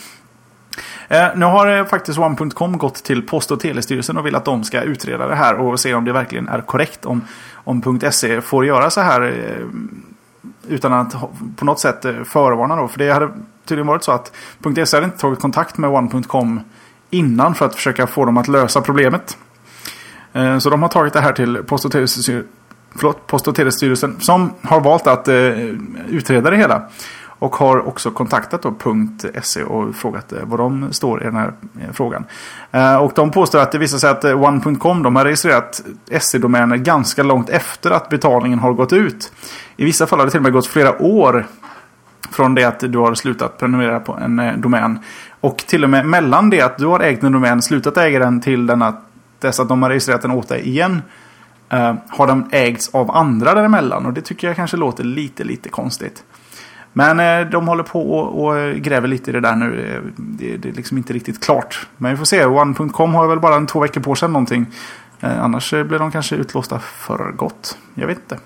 [1.36, 5.26] Nu har faktiskt One.com gått till Post och telestyrelsen och vill att de ska utreda
[5.26, 7.04] det här och se om det verkligen är korrekt.
[7.04, 7.22] Om,
[7.54, 9.34] om .se får göra så här
[10.68, 11.14] utan att
[11.56, 12.88] på något sätt förvarna då.
[12.88, 13.28] För det hade
[13.64, 14.32] tydligen varit så att
[14.86, 16.60] .se hade inte tagit kontakt med One.com
[17.10, 19.36] innan för att försöka få dem att lösa problemet.
[20.32, 21.56] Eh, så de har tagit det här till
[23.26, 25.34] Post och telestyrelsen, som har valt att eh,
[26.08, 26.82] utreda det hela.
[27.40, 28.74] Och har också kontaktat då
[29.42, 31.52] .se och frågat eh, var de står i den här
[31.92, 32.24] frågan.
[33.00, 35.82] Och de påstår att det visar sig att One.com de har registrerat
[36.20, 39.32] SE-domäner ganska långt efter att betalningen har gått ut.
[39.76, 41.46] I vissa fall har det till och med gått flera år
[42.30, 44.98] från det att du har slutat prenumerera på en domän.
[45.40, 48.40] Och till och med mellan det att du har ägt en domän, slutat äga den
[48.40, 49.00] till den att,
[49.38, 51.02] dess att de har registrerat den åt dig igen.
[51.68, 54.06] eh, har den ägts av andra däremellan.
[54.06, 56.24] Och det tycker jag kanske låter lite, lite konstigt.
[56.92, 59.94] Men eh, de håller på och, och gräver lite i det där nu.
[59.94, 61.86] Eh, det, det är liksom inte riktigt klart.
[61.96, 62.44] Men vi får se.
[62.44, 64.66] One.com har väl bara en två veckor på sig någonting.
[65.20, 67.78] Eh, annars eh, blir de kanske utlåsta för gott.
[67.94, 68.38] Jag vet inte.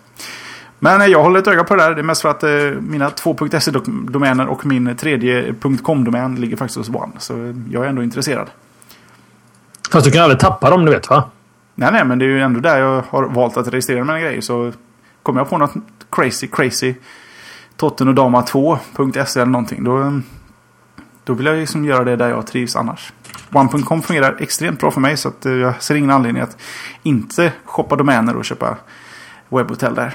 [0.84, 1.94] Men jag håller ett öga på det där.
[1.94, 6.76] Det är mest för att eh, mina två .se-domäner och min tredje .com-domän ligger faktiskt
[6.76, 7.12] hos One.
[7.18, 8.50] Så jag är ändå intresserad.
[9.90, 11.30] Fast du kan aldrig tappa dem, du vet va?
[11.74, 14.40] Nej, nej, men det är ju ändå där jag har valt att registrera mina grejer.
[14.40, 14.72] Så
[15.22, 15.72] kommer jag på något
[16.10, 16.94] crazy, crazy
[17.76, 19.84] Totten och Dama 2.se eller någonting.
[19.84, 20.20] Då,
[21.24, 23.12] då vill jag liksom göra det där jag trivs annars.
[23.52, 26.56] One.com fungerar extremt bra för mig så att eh, jag ser ingen anledning att
[27.02, 28.76] inte shoppa domäner och köpa
[29.48, 30.14] webbhotell där.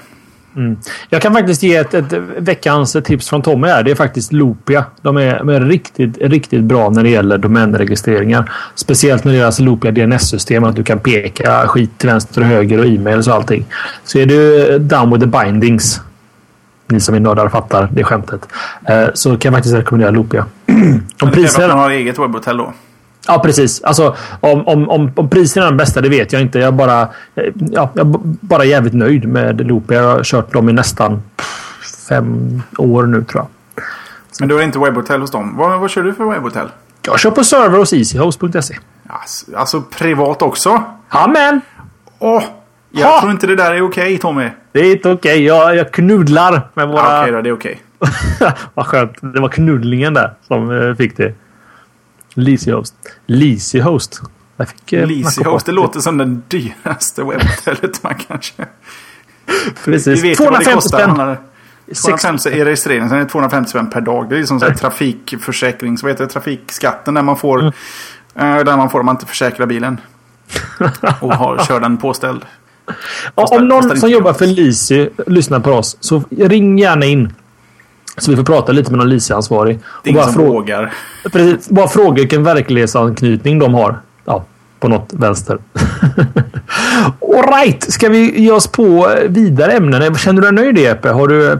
[0.57, 0.77] Mm.
[1.09, 3.83] Jag kan faktiskt ge ett, ett veckans tips från Tommy här.
[3.83, 4.85] Det är faktiskt Loopia.
[5.01, 8.51] De är, de är riktigt, riktigt bra när det gäller domänregistreringar.
[8.75, 10.63] Speciellt med deras Loopia DNS-system.
[10.63, 13.65] Att du kan peka skit till vänster och höger och e-mails och allting.
[14.03, 16.01] Så är du down with the bindings.
[16.87, 18.47] Ni som är nördar fattar det skämtet.
[18.89, 20.45] Eh, Så kan jag faktiskt rekommendera Loopia.
[20.65, 21.67] Kräver att priserna...
[21.67, 22.73] man har eget webbhotell då.
[23.27, 23.83] Ja, precis.
[23.83, 26.59] Alltså, om, om, om, om priserna är de bästa, det vet jag inte.
[26.59, 28.07] Jag är bara, eh, ja, jag
[28.41, 30.01] bara jävligt nöjd med Loopia.
[30.01, 31.23] Jag har kört dem i nästan
[32.09, 33.83] fem år nu tror jag.
[34.39, 35.57] Men du har inte webbhotell hos dem.
[35.57, 36.67] Vad, vad kör du för webbhotell?
[37.05, 38.75] Jag kör på server hos easyhost.se.
[39.07, 40.83] Alltså, alltså privat också?
[41.09, 41.61] Amen!
[42.19, 42.43] Åh!
[42.91, 43.19] Jag Ha!
[43.19, 44.49] tror inte det där är okej Tommy.
[44.71, 45.43] Det är inte okej.
[45.43, 46.97] Jag, jag knudlar med våra...
[46.97, 47.81] Ja, okej då, det är okej.
[48.73, 49.11] Vad skönt.
[49.21, 51.33] Det var knuddlingen där som eh, fick det.
[52.37, 52.93] Leasyhost.
[53.25, 54.21] Leasyhost.
[54.57, 54.93] Jag fick...
[54.93, 58.63] eh, Leasyhost, det låter som den dyraste webbhotellet man kan köpa.
[59.85, 60.23] Precis.
[60.23, 60.97] Vi vet ju vad det 250 kostar.
[60.99, 61.09] spänn.
[61.09, 61.39] Han har-
[61.87, 64.29] Sex- 250 i registreringen, sen är det 250 spänn per dag.
[64.29, 66.03] Det är som så här trafikförsäkrings...
[66.03, 66.29] Vad heter det?
[66.31, 67.59] Trafikskatten där man får...
[67.59, 67.73] Mm.
[68.57, 70.01] eh, där man får om man inte försäkrar bilen.
[71.21, 72.41] Och har, kör den påställd.
[73.35, 77.33] Kostar- om någon som jobbar för Lisi lyssnar på oss så ring gärna in.
[78.17, 79.79] Så vi får prata lite med någon Lisi-ansvarig.
[80.03, 80.93] Det är ingen som fråga, vågar.
[81.31, 83.99] precis, bara fråga vilken verklighetsanknytning de har.
[84.25, 84.45] Ja,
[84.79, 85.57] på något vänster.
[87.21, 90.15] Alright, ska vi ge oss på vidare ämnen?
[90.15, 91.09] Känner du dig nöjd Epe?
[91.09, 91.51] Har du...
[91.51, 91.57] eh,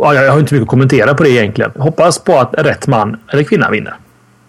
[0.00, 1.70] Ja, jag har inte mycket att kommentera på det egentligen.
[1.78, 3.94] Hoppas på att rätt man eller kvinna vinner.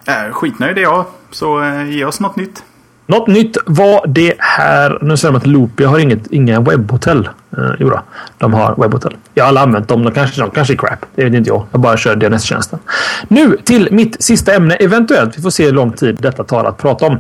[0.07, 1.05] Äh, skitnöjd är jag.
[1.31, 2.63] Så eh, ge oss något nytt.
[3.07, 4.97] Något nytt var det här.
[5.01, 7.29] Nu säger de att Loopy har inget, inga webbhotell.
[7.57, 8.01] Eh, jo då,
[8.37, 9.15] de har webbhotell.
[9.33, 10.03] Jag har aldrig använt dem.
[10.03, 11.05] De kanske, de kanske är crap.
[11.15, 11.65] Det vet inte jag.
[11.71, 12.79] Jag bara kör DNS-tjänsten.
[13.27, 14.75] Nu till mitt sista ämne.
[14.75, 15.37] Eventuellt.
[15.37, 17.19] Vi får se hur lång tid detta tar att prata om.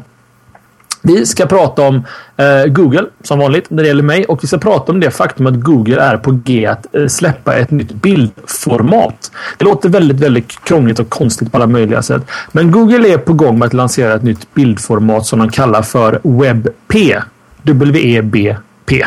[1.07, 2.03] Vi ska prata om
[2.37, 5.47] eh, Google som vanligt när det gäller mig och vi ska prata om det faktum
[5.47, 9.31] att Google är på G att eh, släppa ett nytt bildformat.
[9.57, 12.21] Det låter väldigt, väldigt krångligt och konstigt på alla möjliga sätt.
[12.51, 16.19] Men Google är på gång med att lansera ett nytt bildformat som de kallar för
[16.23, 17.21] WebP.
[17.61, 19.05] W-E-B-P.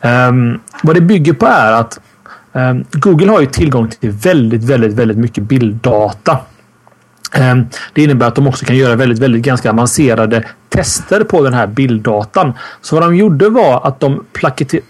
[0.00, 2.00] Um, ehm, vad det bygger på är att
[2.52, 6.38] um, Google har ju tillgång till väldigt, väldigt, väldigt mycket bilddata.
[7.32, 11.54] Ehm, det innebär att de också kan göra väldigt, väldigt ganska avancerade tester på den
[11.54, 12.52] här bilddatan.
[12.80, 14.24] Så vad de gjorde var att de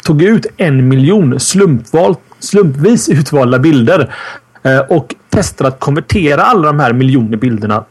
[0.03, 4.15] tog ut en miljon slumpval, slumpvis utvalda bilder
[4.63, 7.85] eh, och testade att konvertera alla de här miljoner bilderna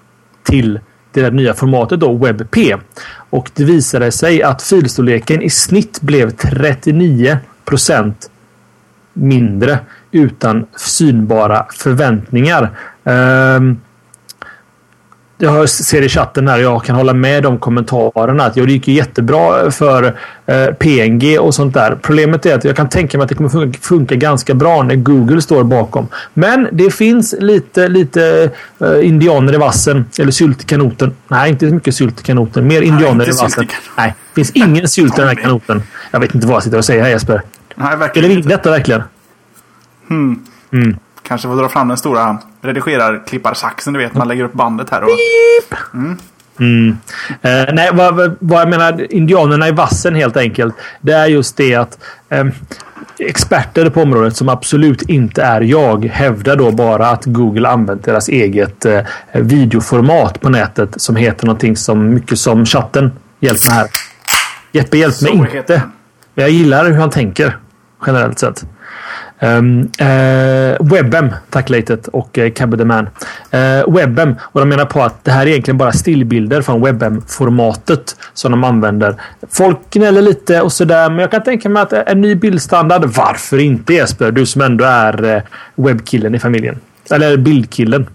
[0.43, 0.79] till
[1.13, 2.57] det nya formatet då WebP.
[3.29, 8.13] Och det visade sig att filstorleken i snitt blev 39%
[9.13, 9.79] mindre
[10.11, 12.69] utan synbara förväntningar.
[13.03, 13.81] Um,
[15.41, 18.43] jag ser i chatten här, jag kan hålla med de kommentarerna.
[18.43, 21.97] Att det gick jättebra för eh, PNG och sånt där.
[22.01, 24.95] Problemet är att jag kan tänka mig att det kommer funka, funka ganska bra när
[24.95, 26.07] Google står bakom.
[26.33, 30.05] Men det finns lite, lite eh, indianer i vassen.
[30.19, 31.15] Eller sylt i kanoten.
[31.27, 32.67] Nej, inte så mycket sylt i kanoten.
[32.67, 33.67] Mer indianer Nej, i vassen.
[33.97, 35.83] Nej, det finns ingen sylt i den här kanoten.
[36.11, 37.41] Jag vet inte vad jag sitter och säger här Jesper.
[37.75, 39.03] Nej, verkligen Eller vill detta verkligen?
[40.07, 40.45] Hmm.
[40.71, 40.97] Mm.
[41.29, 43.93] Kanske får dra fram den stora redigerar klipparsaxen.
[43.93, 45.03] Du vet, man lägger upp bandet här.
[45.03, 45.09] Och...
[45.93, 46.17] Mm.
[46.59, 46.97] Mm.
[47.41, 50.75] Eh, nej, vad, vad, jag menar, indianerna i vassen helt enkelt.
[51.01, 51.99] Det är just det att
[52.29, 52.45] eh,
[53.19, 58.29] experter på området som absolut inte är jag hävdar då bara att Google använt deras
[58.29, 59.01] eget eh,
[59.33, 63.11] videoformat på nätet som heter någonting som mycket som chatten.
[63.39, 63.87] Hjälp mig här.
[64.71, 65.81] Jeppe, hjälp mig inte.
[66.35, 67.57] Jag gillar hur han tänker
[68.05, 68.65] generellt sett.
[69.41, 73.09] Um, uh, Webem, tack Latet och uh, Cabby the Man.
[73.53, 78.15] Uh, Webem, och de menar på att det här är egentligen bara stillbilder från Webem-formatet
[78.33, 79.15] som de använder.
[79.49, 83.05] Folk gnäller lite och sådär, men jag kan tänka mig att en ny bildstandard.
[83.05, 84.31] Varför inte Jesper?
[84.31, 85.41] Du som ändå är uh,
[85.75, 86.79] webbkillen i familjen.
[87.11, 88.07] Eller bildkillen.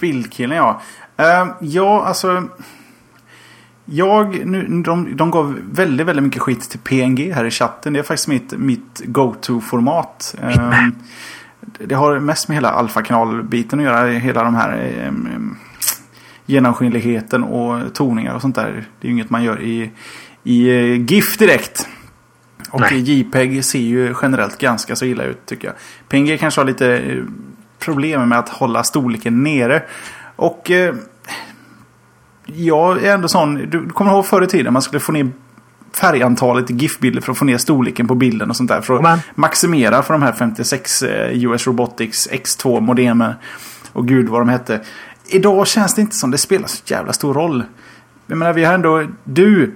[0.00, 0.80] Bildkillen ja.
[1.20, 2.42] Uh, ja, alltså.
[3.94, 7.92] Jag, nu, de, de gav väldigt, väldigt mycket skit till PNG här i chatten.
[7.92, 10.34] Det är faktiskt mitt, mitt go-to-format.
[10.42, 10.94] Um,
[11.60, 14.06] det har mest med hela alfakanalbiten att göra.
[14.06, 15.56] Hela de här um,
[16.46, 18.84] genomskinligheten och toningar och sånt där.
[19.00, 19.90] Det är ju inget man gör i,
[20.42, 21.88] i uh, GIF direkt.
[22.70, 23.00] Och Nej.
[23.00, 25.76] JPEG ser ju generellt ganska så illa ut tycker jag.
[26.08, 27.24] PNG kanske har lite eh,
[27.78, 29.82] problem med att hålla storleken nere.
[30.36, 30.94] Och uh,
[32.46, 35.30] jag är ändå sån, du kommer ihåg förr i tiden man skulle få ner
[35.94, 38.80] färgantalet i GIF-bilder för att få ner storleken på bilden och sånt där.
[38.80, 39.18] För att Amen.
[39.34, 43.34] maximera för de här 56 eh, US Robotics X2 modemen.
[43.92, 44.80] Och gud vad de hette.
[45.26, 47.64] Idag känns det inte som det spelar så jävla stor roll.
[48.26, 49.74] Jag menar vi har ändå, du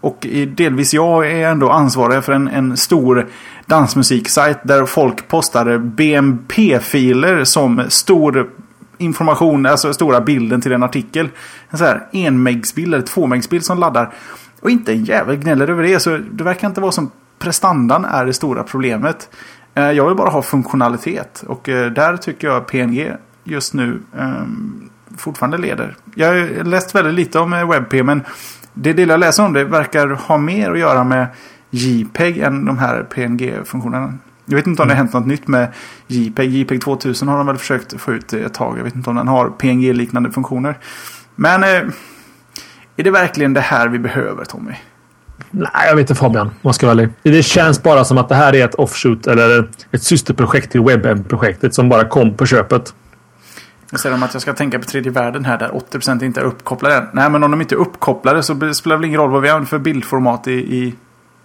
[0.00, 3.26] och delvis jag är ändå ansvariga för en, en stor
[3.66, 8.50] dansmusiksajt där folk postar BMP-filer som stor
[9.02, 11.28] information, alltså stora bilden till en artikel.
[11.70, 14.12] En så här enmegsbild eller tvåmegsbild som laddar.
[14.60, 16.00] Och inte en jävel gnäller över det.
[16.00, 19.28] Så det verkar inte vara som prestandan är det stora problemet.
[19.74, 21.44] Eh, jag vill bara ha funktionalitet.
[21.46, 23.12] Och eh, där tycker jag PNG
[23.44, 25.96] just nu ehm, fortfarande leder.
[26.14, 28.22] Jag har läst väldigt lite om eh, WebP men
[28.74, 31.26] det lilla jag läser om det verkar ha mer att göra med
[31.70, 34.14] JPEG än de här PNG-funktionerna.
[34.52, 35.68] Jag vet inte om det har hänt något nytt med
[36.06, 36.50] JPEG.
[36.50, 38.78] JPEG 2000 har de väl försökt få ut ett tag.
[38.78, 40.78] Jag vet inte om den har PNG-liknande funktioner.
[41.34, 41.68] Men eh,
[42.96, 44.74] är det verkligen det här vi behöver Tommy?
[45.50, 46.50] Nej, jag vet inte Fabian.
[46.62, 47.08] Man ska vara ärlig.
[47.22, 51.74] Det känns bara som att det här är ett offshoot eller ett systerprojekt till WebM-projektet
[51.74, 52.94] som bara kom på köpet.
[53.90, 56.44] Jag säger de att jag ska tänka på tredje världen här där 80% inte är
[56.44, 57.08] uppkopplade.
[57.12, 59.48] Nej, men om de inte är uppkopplade så spelar det väl ingen roll vad vi
[59.48, 60.94] använder för bildformat i, i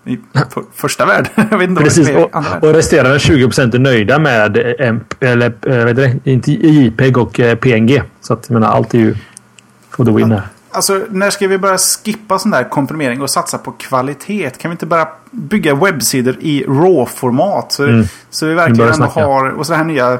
[0.08, 1.32] i för, första världen.
[1.52, 5.96] jag vet inte Precis, och, och resterande 20 är nöjda med eh, eller, äh, vet
[5.96, 8.04] det, inte JPEG och äh, PNG.
[8.22, 9.16] Så att jag menar, allt är ju
[9.90, 10.42] for the winner.
[10.72, 14.50] Alltså, när ska vi börja skippa sån där komprimering och satsa på kvalitet?
[14.50, 17.72] Kan vi inte bara bygga webbsidor i RAW-format?
[17.72, 18.06] Så, mm.
[18.30, 19.50] så vi verkligen ändå har...
[19.50, 20.20] Och så det här nya...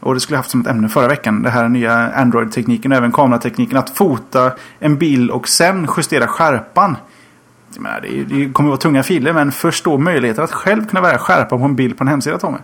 [0.00, 1.42] Och det skulle jag haft som ett ämne förra veckan.
[1.42, 3.78] Det här nya Android-tekniken och även kameratekniken.
[3.78, 6.96] Att fota en bild och sen justera skärpan
[7.82, 11.00] menar, det, det kommer att vara tunga filer men först då möjligheten att själv kunna
[11.00, 12.58] välja skärpa på en bild på en hemsida Tommy.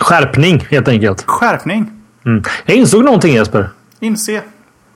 [0.00, 1.24] Skärpning helt enkelt.
[1.26, 1.90] Skärpning.
[2.26, 2.42] Mm.
[2.64, 3.70] Jag insåg någonting Jesper.
[4.00, 4.42] Inse.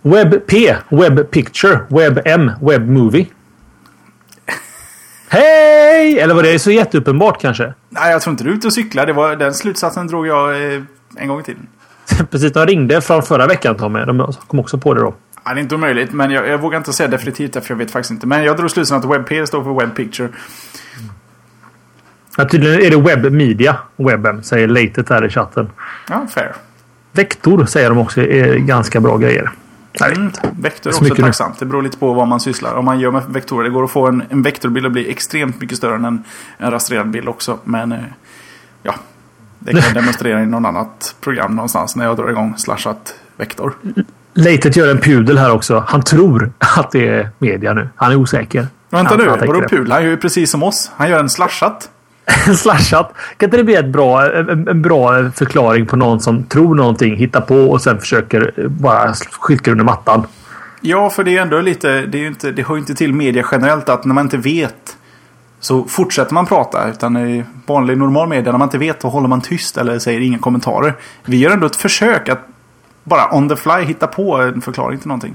[0.02, 0.52] WebP,
[0.88, 3.26] Web Picture, WebM, Web Movie.
[5.28, 6.18] Hej!
[6.18, 7.74] Eller var det så jätteuppenbart kanske?
[7.88, 9.06] Nej, jag tror inte du är ute och cyklar.
[9.06, 10.82] Det var, den slutsatsen drog jag eh,
[11.16, 11.66] en gång i tiden.
[12.30, 14.00] Precis, de ringde från förra veckan Tommy.
[14.00, 15.14] De kom också på det då.
[15.48, 17.90] Ja, det är inte omöjligt, men jag, jag vågar inte säga definitivt för jag vet
[17.90, 18.26] faktiskt inte.
[18.26, 20.28] Men jag drog slutsatsen att WebP står för Web Picture.
[22.36, 25.70] Ja, tydligen är det Web Media, webben, säger Latet här i chatten.
[26.08, 26.54] Ja, fair.
[27.12, 29.50] Vektor säger de också är ganska bra grejer.
[30.16, 30.32] Mm.
[30.60, 31.24] Vektor är Så också mycket nu.
[31.24, 31.58] tacksamt.
[31.58, 32.74] Det beror lite på vad man sysslar.
[32.74, 33.64] Om man gör med vektorer.
[33.64, 36.24] Det går att få en, en vektorbild att bli extremt mycket större än en,
[36.58, 37.58] en rasterad bild också.
[37.64, 37.98] Men eh,
[38.82, 38.94] ja,
[39.58, 43.72] det kan jag demonstrera i någon annat program någonstans när jag drar igång slashat vektor.
[44.38, 45.84] Leitet gör en pudel här också.
[45.86, 47.88] Han tror att det är media nu.
[47.96, 48.66] Han är osäker.
[48.90, 49.92] Vänta Han- nu, han vadå pul?
[49.92, 50.90] Han gör ju precis som oss.
[50.96, 51.90] Han gör en slashat.
[52.56, 53.12] Slashat.
[53.36, 57.16] Kan inte det bli ett bra, en, en bra förklaring på någon som tror någonting,
[57.16, 60.26] hittar på och sen försöker bara skicka under mattan?
[60.80, 63.44] Ja, för det är ändå lite, det, är inte, det hör ju inte till media
[63.52, 64.96] generellt att när man inte vet
[65.60, 66.88] så fortsätter man prata.
[66.88, 70.20] Utan i vanlig normal media, när man inte vet, då håller man tyst eller säger
[70.20, 70.94] inga kommentarer.
[71.24, 72.48] Vi gör ändå ett försök att
[73.08, 75.34] bara on the fly hitta på en förklaring till någonting.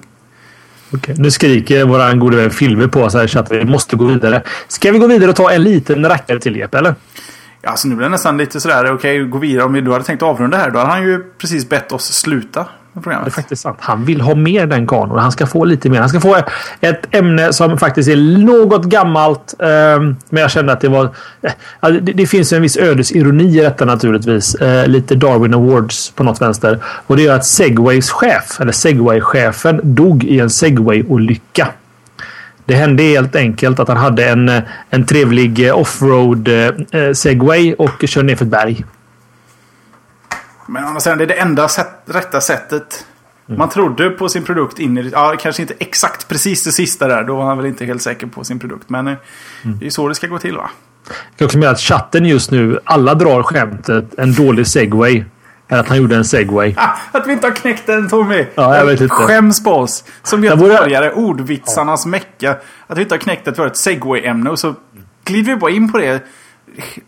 [0.93, 3.57] Okej, Nu skriker våran gode vän Filve på oss här i chatten.
[3.57, 4.43] Vi måste gå vidare.
[4.67, 6.95] Ska vi gå vidare och ta en liten rackare till Jeppe, eller?
[7.61, 9.65] Ja, alltså nu blir det nästan lite sådär, okej, gå vidare.
[9.65, 12.65] Om vi då hade tänkt avrunda här, då hade han ju precis bett oss sluta
[13.01, 13.25] programmet.
[13.25, 13.77] Det är faktiskt sant.
[13.79, 15.19] Han vill ha mer den kanon.
[15.19, 15.99] Han ska få lite mer.
[15.99, 16.37] Han ska få
[16.81, 18.15] ett ämne som faktiskt är
[18.45, 19.53] något gammalt.
[19.59, 21.03] Ehm, men jag kände att det var...
[21.41, 24.55] eh, alltså, Det, det finns ju en viss ödesironi i detta naturligtvis.
[24.55, 26.79] Eh, Lite Darwin Awards på något vänster.
[27.07, 31.67] Och det är att Segways chef, eller Segway-chefen, dog i en Segway-olycka.
[32.65, 37.73] Det hände helt enkelt att han hade en, eh, en trevlig eh, offroad eh, Segway
[37.73, 38.85] och körde ner för ett berg.
[40.67, 43.05] Men andra sidan, det är det enda sätt, rätta sättet.
[43.47, 43.59] Mm.
[43.59, 47.23] Man trodde på sin produkt in i Ja, kanske inte exakt precis det sista där.
[47.23, 48.89] Då var han väl inte helt säker på sin produkt.
[48.89, 49.13] Men eh,
[49.63, 49.77] Mm.
[49.79, 50.69] det är så det ska gå till va?
[51.07, 55.23] Jag kan också med att chatten just nu, alla drar skämtet en dålig segway.
[55.67, 56.73] Eller att han gjorde en segway.
[56.77, 58.45] Ah, att vi inte har knäckt den Tommy!
[58.55, 59.13] Ja, jag vet inte.
[59.15, 60.03] Skäms på oss.
[60.23, 62.55] Som borde- göteborgare, ordvitsarnas mecka.
[62.87, 64.75] Att vi inte har knäckt att vi har ett segway-ämne och så
[65.25, 66.23] glider vi bara in på det.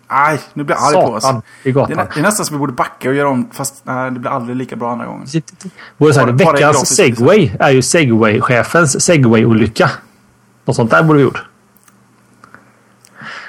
[0.07, 1.23] Aj, nu blir jag arg på oss.
[1.23, 1.91] Satan i Det gatan.
[1.91, 3.49] är, nä- det är nästan som vi borde backa och göra om.
[3.51, 5.27] Fast nej, det blir aldrig lika bra andra gången.
[5.97, 6.89] Både så här, Bara- bara veckans gratis.
[6.97, 9.89] segway är ju segway-chefens segway-olycka.
[10.65, 11.43] Något sånt där borde vi gjort.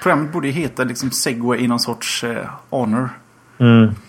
[0.02, 2.36] Programmet borde ju heta liksom segway i någon sorts eh,
[2.70, 3.08] honor.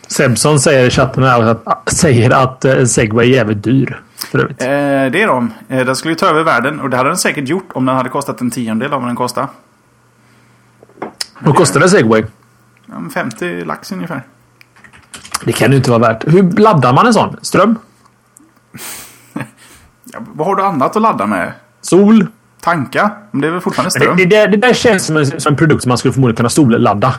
[0.07, 4.01] Sebson säger i chatten här att, säger att eh, en segway är jävligt dyr.
[4.15, 4.61] För övrigt.
[4.61, 5.53] Eh, det är de.
[5.69, 7.95] Eh, den skulle ju ta över världen och det hade den säkert gjort om den
[7.95, 9.47] hade kostat en tiondel av vad den kostar.
[11.39, 12.23] Vad kostar en segway?
[12.85, 14.23] Ja, men 50 lax ungefär.
[15.45, 16.33] Det kan ju inte vara värt.
[16.33, 17.35] Hur laddar man en sån?
[17.41, 17.75] Ström?
[20.13, 21.51] Ja, vad har du annat att ladda med?
[21.81, 22.27] Sol?
[22.61, 23.11] Tanka?
[23.31, 24.17] Men det är väl fortfarande ström?
[24.17, 26.49] det, det, det där känns som en, som en produkt som man skulle förmodligen kunna
[26.49, 27.15] solladda.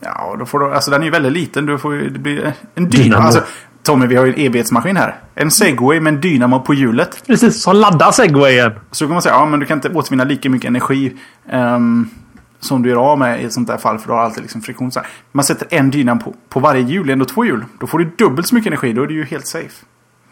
[0.00, 1.66] Ja, då får du, alltså den är ju väldigt liten.
[1.66, 2.88] Du får ju, det blir en.
[2.88, 3.22] Dynamo.
[3.22, 3.42] Alltså,
[3.82, 5.14] Tommy, vi har ju en evighetsmaskin här.
[5.34, 7.22] En segway med en dynamo på hjulet.
[7.26, 8.72] Precis, som laddar segwayen.
[8.90, 11.16] Så kan man säga, ja men du kan inte återvinna lika mycket energi
[11.50, 12.08] ehm,
[12.60, 13.98] som du gör av med i ett sånt där fall.
[13.98, 14.92] För du har alltid liksom friktion.
[14.92, 15.08] Så här.
[15.32, 17.64] Man sätter en dyna på, på varje hjul, ändå två hjul.
[17.80, 18.92] Då får du dubbelt så mycket energi.
[18.92, 19.86] Då är du ju helt safe.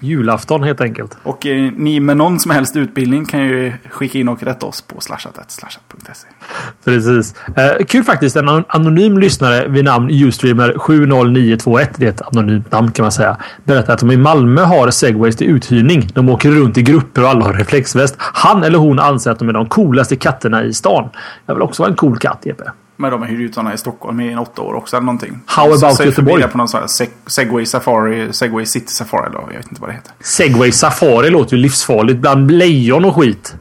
[0.05, 1.17] Julafton helt enkelt.
[1.23, 4.83] Och eh, ni med någon som helst utbildning kan ju skicka in och rätta oss
[4.83, 6.27] på slashat slashat.se.
[6.85, 7.35] Precis.
[7.57, 8.37] Eh, kul faktiskt.
[8.37, 11.91] En an- anonym lyssnare vid namn Ustreamer 70921.
[11.97, 13.37] Det är ett anonymt namn kan man säga.
[13.65, 16.09] Berättar att de i Malmö har segways till uthyrning.
[16.15, 18.15] De åker runt i grupper och alla har reflexväst.
[18.19, 21.09] Han eller hon anser att de är de coolaste katterna i stan.
[21.47, 22.65] Jag vill också vara en cool katt, Jeppe.
[22.97, 25.41] Men de har hyrt ut sådana i Stockholm i en åtta år också eller någonting.
[25.47, 26.43] How about Så Göteborg?
[26.49, 29.91] på någon sån här seg- Segway Safari, Segway City Safari eller jag vet inte vad
[29.91, 30.13] det heter.
[30.21, 33.55] Segway Safari låter ju livsfarligt bland lejon och skit.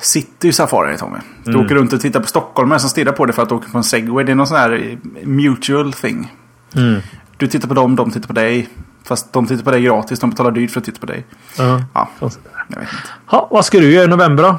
[0.00, 1.18] City Safari Tommy.
[1.44, 1.64] Du Mm.
[1.64, 3.78] åker runt och tittar på stockholmare som stirrar på dig för att du åker på
[3.78, 4.24] en segway.
[4.24, 6.32] Det är någon sån här eh, mutual thing.
[6.76, 7.00] Mm.
[7.36, 8.68] Du tittar på dem, de tittar på dig.
[9.04, 11.24] Fast de tittar på dig gratis, de betalar dyrt för att titta på dig.
[11.58, 11.82] Ja.
[11.94, 12.38] Ja, jag vet
[12.68, 12.80] inte.
[13.26, 14.58] Ha, vad ska du göra i november då?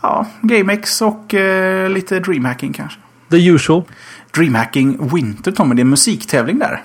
[0.00, 2.98] Ja, GameX och eh, lite DreamHacking kanske.
[3.32, 3.82] The usual.
[4.34, 6.82] DreamHacking Winter Tommy, det är en musiktävling där.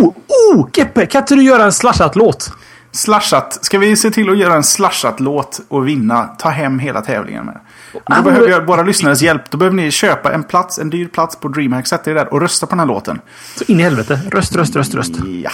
[0.00, 0.06] Oh!
[0.28, 0.68] Oh!
[0.74, 2.52] Jeppe, kan inte du göra en slashat låt?
[2.92, 3.58] Slashat.
[3.64, 6.24] Ska vi se till att göra en slashat-låt och vinna?
[6.26, 7.60] Ta hem hela tävlingen med.
[7.92, 9.50] Men Ah, då behöver men- jag våra lyssnares hjälp.
[9.50, 11.86] Då behöver ni köpa en plats, en dyr plats på DreamHack.
[11.86, 13.20] Sätt er där och rösta på den här låten.
[13.56, 14.20] Så in i helvete.
[14.30, 15.12] Röst, röst, röst, röst.
[15.44, 15.50] Ja.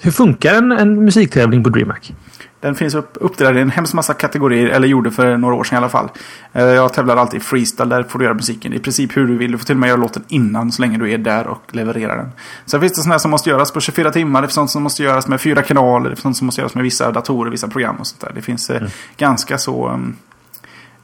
[0.00, 2.12] Hur funkar en, en musiktävling på DreamHack?
[2.60, 5.74] Den finns upp, uppdelad i en hemskt massa kategorier, eller gjorde för några år sedan
[5.74, 6.08] i alla fall.
[6.52, 9.36] Eh, Jag tävlar alltid i freestyle, där får du göra musiken i princip hur du
[9.36, 9.52] vill.
[9.52, 12.16] Du får till och med göra låten innan, så länge du är där och levererar
[12.16, 12.32] den.
[12.66, 15.02] Sen finns det sådana som måste göras på 24 timmar, det finns sånt som måste
[15.02, 17.96] göras med fyra kanaler, det finns sånt som måste göras med vissa datorer, vissa program
[17.96, 18.32] och sånt där.
[18.34, 18.82] Det finns eh,
[19.16, 20.16] ganska så um,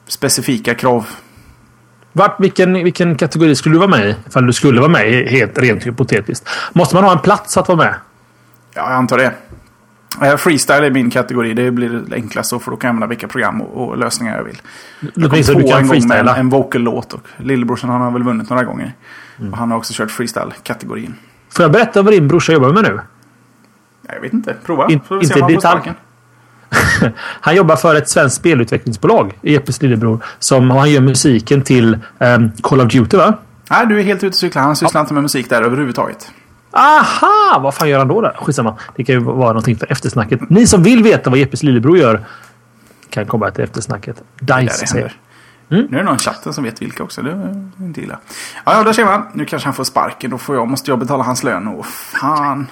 [0.06, 1.06] specifika krav.
[2.12, 4.14] Vart, vilken, vilken kategori skulle du vara med i?
[4.28, 6.48] Ifall du skulle vara med helt rent hypotetiskt.
[6.72, 7.94] Måste man ha en plats att vara med?
[8.74, 9.32] Ja, jag antar det.
[10.22, 11.54] Eh, Freestyle är min kategori.
[11.54, 14.44] Det blir enklast så för då kan jag använda vilka program och, och lösningar jag
[14.44, 14.62] vill.
[15.00, 17.12] Du Två kan en gång med en, vocal-låt.
[17.12, 18.92] Och lillebrorsan han har väl vunnit några gånger.
[19.52, 21.14] Och han har också kört freestyle-kategorin.
[21.50, 23.00] Får jag berätta vad din brorsa jobbar med nu?
[24.06, 24.54] Ja, Jag vet inte.
[24.64, 24.88] Prova.
[24.88, 25.92] In, inte i detalj.
[27.40, 30.24] han jobbar för ett svenskt spelutvecklingsbolag, Jeppes lillebror.
[30.38, 33.34] Som han gör musiken till um, Call of Duty va?
[33.70, 34.62] Nej, du är helt ute och cyklar.
[34.62, 35.02] Han sysslar ja.
[35.02, 36.30] inte med musik där överhuvudtaget.
[36.76, 37.58] Aha!
[37.62, 38.20] Vad fan gör han då?
[38.20, 38.36] Där?
[38.40, 38.76] Skitsamma.
[38.96, 40.50] Det kan ju vara någonting för eftersnacket.
[40.50, 42.24] Ni som vill veta vad Jeppes lillebror gör
[43.10, 44.22] kan komma till eftersnacket.
[44.40, 45.12] Dice säger.
[45.70, 45.86] Mm.
[45.90, 47.22] Nu är det någon i chatten som vet vilka också.
[47.22, 48.18] Det är inte illa.
[48.64, 49.22] Ja, ja, där ser man.
[49.34, 50.30] Nu kanske han får sparken.
[50.30, 51.68] Då får jag, måste jag betala hans lön.
[51.68, 52.66] Åh, fan.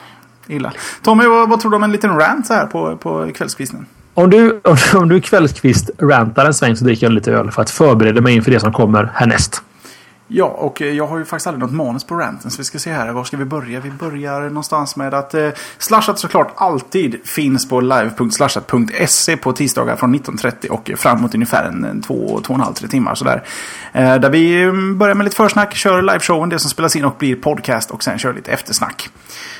[0.47, 0.73] Illa.
[1.03, 3.87] Tommy, vad, vad tror du om en liten rant här på, på kvällskvisten?
[4.15, 7.63] Om du, om, om du kvällskvist rantar en sväng så dricker jag lite öl för
[7.63, 9.63] att förbereda mig inför det som kommer härnäst.
[10.29, 12.51] Ja, och eh, jag har ju faktiskt aldrig något manus på ranten.
[12.51, 13.13] Så vi ska se här.
[13.13, 13.81] Var ska vi börja?
[13.81, 15.49] Vi börjar någonstans med att eh,
[15.79, 22.41] Slashat såklart alltid finns på live.slashat.se på tisdagar från 19.30 och framåt ungefär en två,
[22.45, 23.45] två och en halv, tre timmar sådär.
[23.93, 27.17] Eh, där vi mm, börjar med lite försnack, kör liveshowen, det som spelas in och
[27.19, 29.11] blir podcast och sen kör lite eftersnack.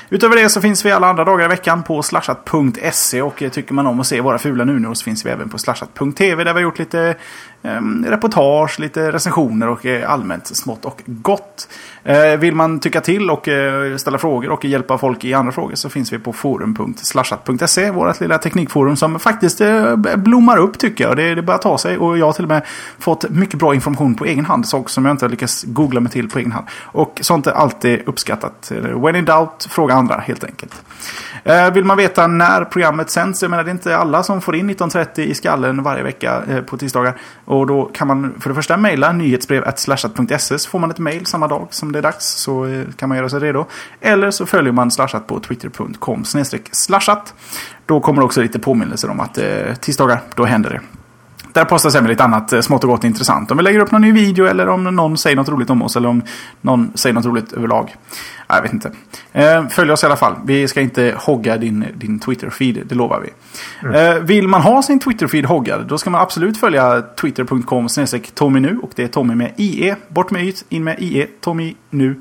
[0.09, 3.73] Utöver det så finns vi alla andra dagar i veckan på slashat.se och eh, tycker
[3.73, 6.57] man om att se våra fula nunor så finns vi även på slashat.tv där vi
[6.57, 7.15] har gjort lite
[7.65, 11.67] Ehm, reportage, lite recensioner och eh, allmänt smått och gott.
[12.07, 15.75] Eh, vill man tycka till och eh, ställa frågor och hjälpa folk i andra frågor
[15.75, 21.17] så finns vi på forum.slashat.se, vårt lilla teknikforum som faktiskt eh, blommar upp tycker jag.
[21.17, 22.61] Det, börjar ta sig och jag har till och med
[22.99, 26.29] fått mycket bra information på egen hand, saker som jag inte lyckats googla mig till
[26.29, 26.65] på egen hand.
[26.81, 28.71] Och sånt är alltid uppskattat.
[28.95, 30.73] When in doubt, fråga andra helt enkelt.
[31.73, 34.69] Vill man veta när programmet sänds, jag menar det är inte alla som får in
[34.69, 37.17] 19.30 i skallen varje vecka på tisdagar.
[37.45, 41.25] Och då kan man för det första mejla nyhetsbrev slashat.se så får man ett mejl
[41.25, 43.65] samma dag som det är dags så eh, kan man göra sig redo.
[44.01, 46.25] Eller så följer man slashat på twitter.com
[46.71, 47.33] slashat.
[47.85, 50.81] Då kommer också lite påminnelser om att eh, tisdagar, då händer det.
[51.55, 53.51] Där postas även lite annat eh, smått och gott intressant.
[53.51, 55.95] Om vi lägger upp någon ny video eller om någon säger något roligt om oss
[55.95, 56.21] eller om
[56.61, 57.95] någon säger något roligt överlag.
[58.47, 58.91] Jag vet inte.
[59.31, 60.35] Eh, följ oss i alla fall.
[60.45, 63.29] Vi ska inte hogga din, din Twitter-feed, det lovar vi.
[63.87, 64.17] Mm.
[64.17, 67.87] Eh, vill man ha sin Twitter-feed hoggad, då ska man absolut följa twitter.com
[68.33, 68.79] Tommy nu.
[68.83, 69.95] Och det är Tommy med IE.
[70.07, 71.27] Bort med yt, in med IE.
[71.41, 72.15] Tommy nu.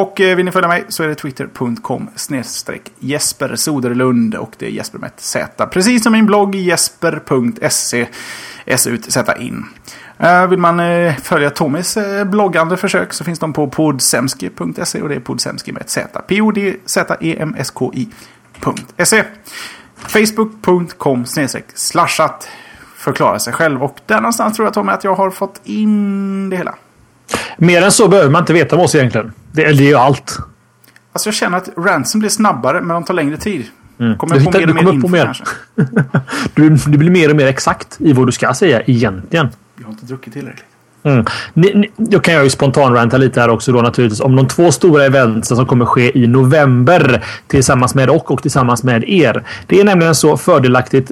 [0.00, 4.66] Och eh, vill ni följa mig så är det twitter.com snedstreck Jesper Soderlund och det
[4.66, 5.66] är Jesper med ett Z.
[5.66, 8.06] Precis som min blogg jesper.se.
[8.64, 9.64] S ut, sätta in.
[10.18, 15.14] Eh, vill man eh, följa Tommys bloggande försök så finns de på podsemski.se och det
[15.14, 16.20] är podsemski med ett Z.
[16.28, 16.84] P-O-D-Z-E-M-S-K-I.se.
[19.96, 21.24] Facebook.com
[21.74, 22.48] slashat
[22.96, 26.56] förklara sig själv och där någonstans tror jag Tommy att jag har fått in det
[26.56, 26.74] hela.
[27.56, 29.32] Mer än så behöver man inte veta om oss egentligen.
[29.52, 30.38] Det, är ju allt.
[31.12, 33.64] Alltså jag känner att ransom blir snabbare men de tar längre tid.
[34.00, 34.18] Mm.
[34.18, 35.42] Kommer du, hittar, du kommer på mer
[36.54, 39.48] du, du blir mer och mer exakt i vad du ska säga egentligen.
[39.76, 40.64] Jag har inte druckit tillräckligt.
[41.02, 41.24] Mm.
[41.54, 44.72] Ni, ni, då kan jag ju spontanranta lite här också då naturligtvis om de två
[44.72, 49.44] stora eventen som kommer ske i november tillsammans med och och tillsammans med er.
[49.66, 51.10] Det är nämligen så fördelaktigt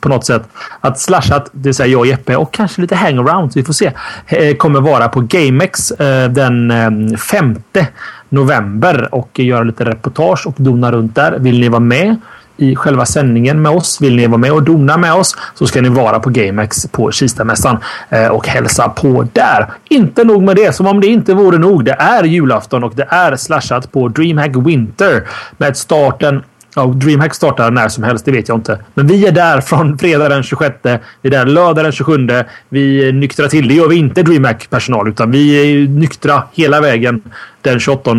[0.00, 0.42] på något sätt.
[0.80, 3.92] Att Slashat, det vill säga jag och Jeppe och kanske lite hangaround, vi får se,
[4.26, 7.86] eh, kommer vara på GameX eh, den eh, femte
[8.28, 11.38] november och göra lite reportage och dona runt där.
[11.38, 12.16] Vill ni vara med
[12.60, 14.00] i själva sändningen med oss.
[14.00, 17.12] Vill ni vara med och dona med oss så ska ni vara på GameX på
[17.12, 17.78] Kistamässan
[18.08, 19.66] eh, och hälsa på där.
[19.88, 21.84] Inte nog med det, som om det inte vore nog.
[21.84, 25.22] Det är julafton och det är slashat på DreamHack Winter
[25.56, 26.42] med starten
[26.74, 28.78] Ja, DreamHack startar när som helst, det vet jag inte.
[28.94, 30.74] Men vi är där från fredag den 26.
[30.82, 30.90] Vi
[31.22, 32.28] är där lördag den 27.
[32.68, 33.68] Vi nyktrar till.
[33.68, 37.22] Det gör vi inte DreamHack-personal, utan vi är nyktra hela vägen
[37.62, 38.10] den 28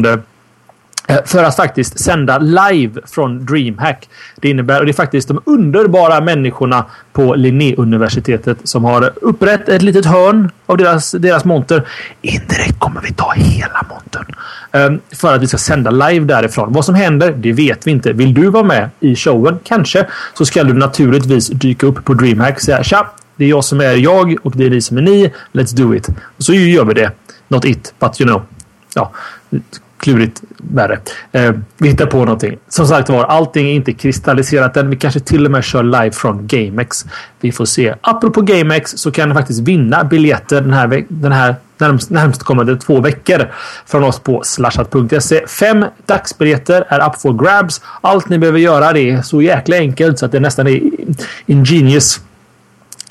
[1.08, 4.10] Eh, för att faktiskt sända live från DreamHack.
[4.36, 9.82] Det innebär, och det är faktiskt de underbara människorna på Linnéuniversitetet som har upprätt ett
[9.82, 11.88] litet hörn av deras, deras monter.
[12.22, 14.36] Indirekt kommer vi ta hela montern.
[14.72, 16.74] Ehm, för att vi ska sända live därifrån.
[16.74, 18.14] Vad som händer, det vet vi inte.
[18.14, 19.60] Vill du vara med i showen?
[19.64, 20.08] Kanske.
[20.34, 23.82] Så ska du naturligtvis dyka upp på DreamHack och säga tja, det är jag som
[23.82, 25.34] är jag och det är ni som är ni.
[25.52, 26.10] Let's do it.
[26.38, 27.12] Och så gör vi det.
[27.48, 28.42] Not it, but you know.
[28.96, 29.12] Ja,
[30.02, 31.00] klurigt värre.
[31.32, 32.58] Eh, vi hittar på någonting.
[32.70, 34.90] Som sagt var, allting är inte kristalliserat än.
[34.90, 37.06] Vi kanske till och med kör live från GameX.
[37.40, 37.96] Vi får se.
[38.02, 43.00] Apropå GameX så kan ni faktiskt vinna biljetter den här, den här närmst, närmstkommande två
[43.00, 43.52] veckor
[43.86, 45.48] från oss på slashat.se.
[45.48, 47.82] Fem dagsbiljetter är up for grabs.
[48.02, 50.82] Allt ni behöver göra det är så jäkla enkelt så att det nästan är
[51.46, 52.22] ingenious.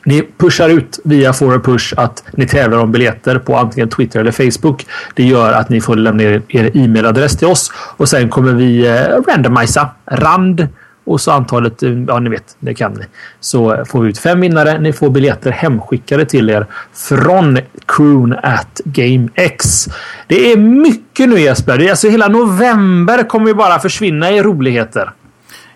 [0.04, 4.32] Ni pushar ut via For Push att ni tävlar om biljetter på antingen Twitter eller
[4.32, 4.86] Facebook.
[5.14, 8.86] Det gör att ni får lämna er, er e-mailadress till oss och sen kommer vi
[8.86, 10.68] eh, randomisa rand
[11.04, 11.82] och så antalet.
[11.82, 13.04] Eh, ja, ni vet, det kan ni.
[13.40, 14.78] Så får vi ut fem vinnare.
[14.78, 19.88] Ni får biljetter hemskickade till er från crewn at GameX.
[20.26, 21.78] Det är mycket nu Jesper.
[21.78, 25.10] Det är alltså hela november kommer ju bara försvinna i roligheter.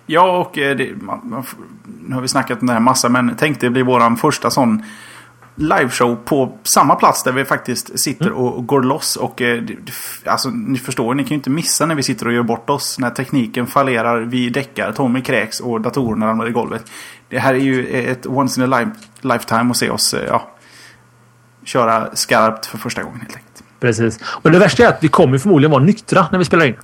[0.07, 1.45] Ja, och eh, det, man, man,
[2.07, 4.83] nu har vi snackat om det här massa, men tänk det blir våran första sån
[5.57, 8.39] liveshow på samma plats där vi faktiskt sitter Mm.
[8.39, 9.17] och, och går loss.
[9.17, 9.63] Och eh,
[10.27, 12.99] alltså, ni förstår, ni kan ju inte missa när vi sitter och gör bort oss.
[12.99, 16.91] När tekniken fallerar, vi däckar, Tommy kräks och datorerna ramlar i golvet.
[17.29, 18.91] Det här är ju ett once in a life,
[19.21, 20.51] lifetime att se oss eh, ja,
[21.65, 23.65] köra skarpt för första gången helt enkelt.
[23.81, 24.21] Precis.
[24.25, 26.77] Och det värsta är att vi kommer förmodligen vara nyktra när vi spelar in.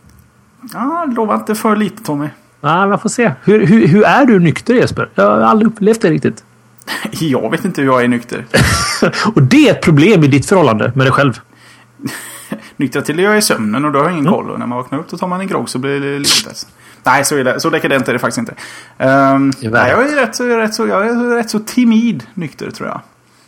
[0.73, 2.29] Ja, lova inte för lite Tommy.
[2.61, 3.33] Ja, man får se.
[3.45, 5.09] Hur, hur, hur är du nykter Jesper?
[5.15, 6.45] Jag har aldrig upplevt det riktigt.
[7.11, 8.45] Jag vet inte hur jag är nykter.
[9.35, 11.41] Och det är ett problem i ditt förhållande med dig själv.
[12.77, 14.35] Nyktra till jag är i sömnen och då har jag ingen Mm.
[14.35, 14.51] koll.
[14.51, 16.51] Och när man vaknar upp då tar man en grogg så blir det lite
[17.03, 17.61] Nej, så, är det.
[17.61, 18.53] så dekadent är det faktiskt inte.
[18.99, 23.01] Um, nej, jag, är rätt, rätt så, jag är rätt så timid nykter tror jag.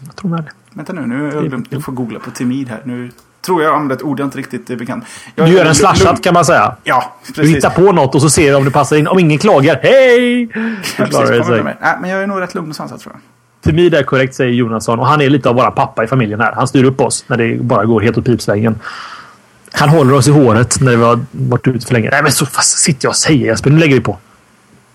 [0.07, 0.51] Jag tror med det.
[0.71, 1.67] Vänta nu, nu har jag glömt.
[1.71, 2.81] Jag får googla på timid här.
[2.85, 3.11] Nu
[3.47, 5.05] tror jag använder ett ord jag inte riktigt är bekant.
[5.35, 6.77] Jag Du gör en slashat kan man säga.
[6.85, 7.57] Ja, Du precis.
[7.57, 9.09] hittar på något och så ser du om det passar in.
[9.09, 10.47] Om ingen klagar, hej!
[10.97, 11.63] Precis, sig.
[11.63, 11.77] med.
[11.81, 13.21] Nej, men jag är nog rätt lugn och sansad tror jag.
[13.73, 16.53] Timid är korrekt säger Jonasson och han är lite av våra pappa i familjen här.
[16.53, 18.79] Han styr upp oss när det bara går helt åt pipsvängen.
[19.73, 22.09] Han håller oss i håret när vi har varit ute för länge.
[22.11, 23.71] Nej men så fast sitter jag och säger Jesper.
[23.71, 24.19] Nu lägger vi på.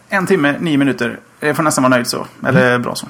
[0.09, 1.19] En timme, nio minuter.
[1.39, 2.25] Jag får nästan vara nöjd så.
[2.47, 3.07] Eller bra så.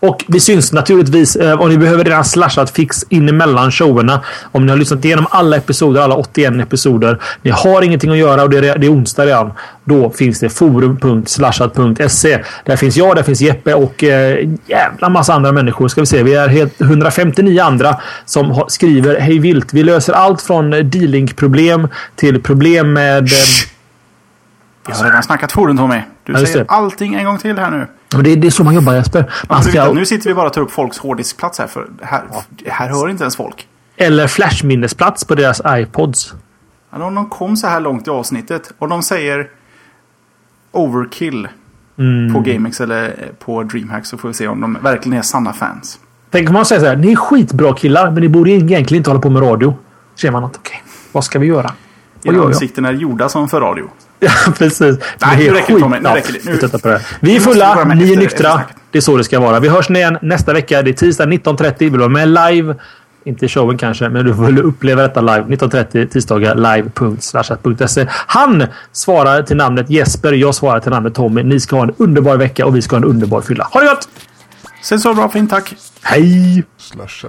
[0.00, 4.20] Och vi syns naturligtvis eh, om ni behöver redan slashat fix in emellan showerna.
[4.52, 7.18] Om ni har lyssnat igenom alla episoder, alla 81 episoder.
[7.42, 9.52] Ni har ingenting att göra och det är, det är onsdag redan.
[9.84, 12.38] Då finns det forum.slashat.se.
[12.64, 15.88] Där finns jag, där finns Jeppe och eh, jävla massa andra människor.
[15.88, 16.22] Ska vi se.
[16.22, 19.72] Vi är helt 159 andra som har, skriver hej vilt.
[19.74, 23.24] Vi löser allt från eh, D-Link-problem till problem med...
[23.24, 23.28] Eh,
[24.86, 26.00] Vi har redan snackat forum Tommy.
[26.24, 27.86] Du Ja, säger allting en gång till här nu.
[28.16, 29.20] och det, det är så man jobbar Jesper.
[29.48, 31.66] Man Alltså, ska, nu sitter vi bara och tar upp folks hårddiskplats här.
[31.66, 32.22] För här,
[32.66, 33.68] här hör inte ens folk.
[33.96, 36.34] eller flashminnesplats på deras iPods.
[36.90, 39.48] Alltså, om de kom så här långt i avsnittet och de säger
[40.72, 41.48] overkill
[41.98, 42.34] Mm.
[42.34, 45.98] på GameX eller på DreamHack så får vi se om de verkligen är sanna fans.
[46.30, 46.96] Tänk om man säger så här.
[46.96, 49.74] Ni är skitbra killar, men ni borde egentligen inte hålla på med radio.
[50.14, 50.82] Ser man att okej,
[51.12, 51.72] vad ska vi göra?
[52.22, 52.86] Vad Era gör jag?
[52.86, 53.88] är gjorda som för radio.
[54.24, 54.80] Ja, precis.
[54.80, 55.98] Nej, Det är nu räcker det, skit- Tommy.
[56.00, 56.44] Nu räcker det.
[56.44, 57.00] Nu- vi på det.
[57.20, 58.60] Vi är fulla, ni är nyktra.
[58.90, 59.60] Det är så det ska vara.
[59.60, 60.82] Vi hörs igen nästa vecka.
[60.82, 61.74] Det är tisdag 19.30.
[61.78, 62.74] Vi vill vara med live.
[63.24, 65.42] Inte i showen kanske, men du får uppleva detta live.
[65.42, 68.06] 19.30 tisdagar live.slashat.se.
[68.10, 70.32] Han svarar till namnet Jesper.
[70.32, 71.42] Jag svarar till namnet Tommy.
[71.42, 73.68] Ni ska ha en underbar vecka och vi ska ha en underbar fylla.
[73.72, 74.08] Ha det gott!
[74.82, 75.74] Sen så bra, fint tack.
[76.02, 76.64] Hej!
[76.78, 77.28] Slasha.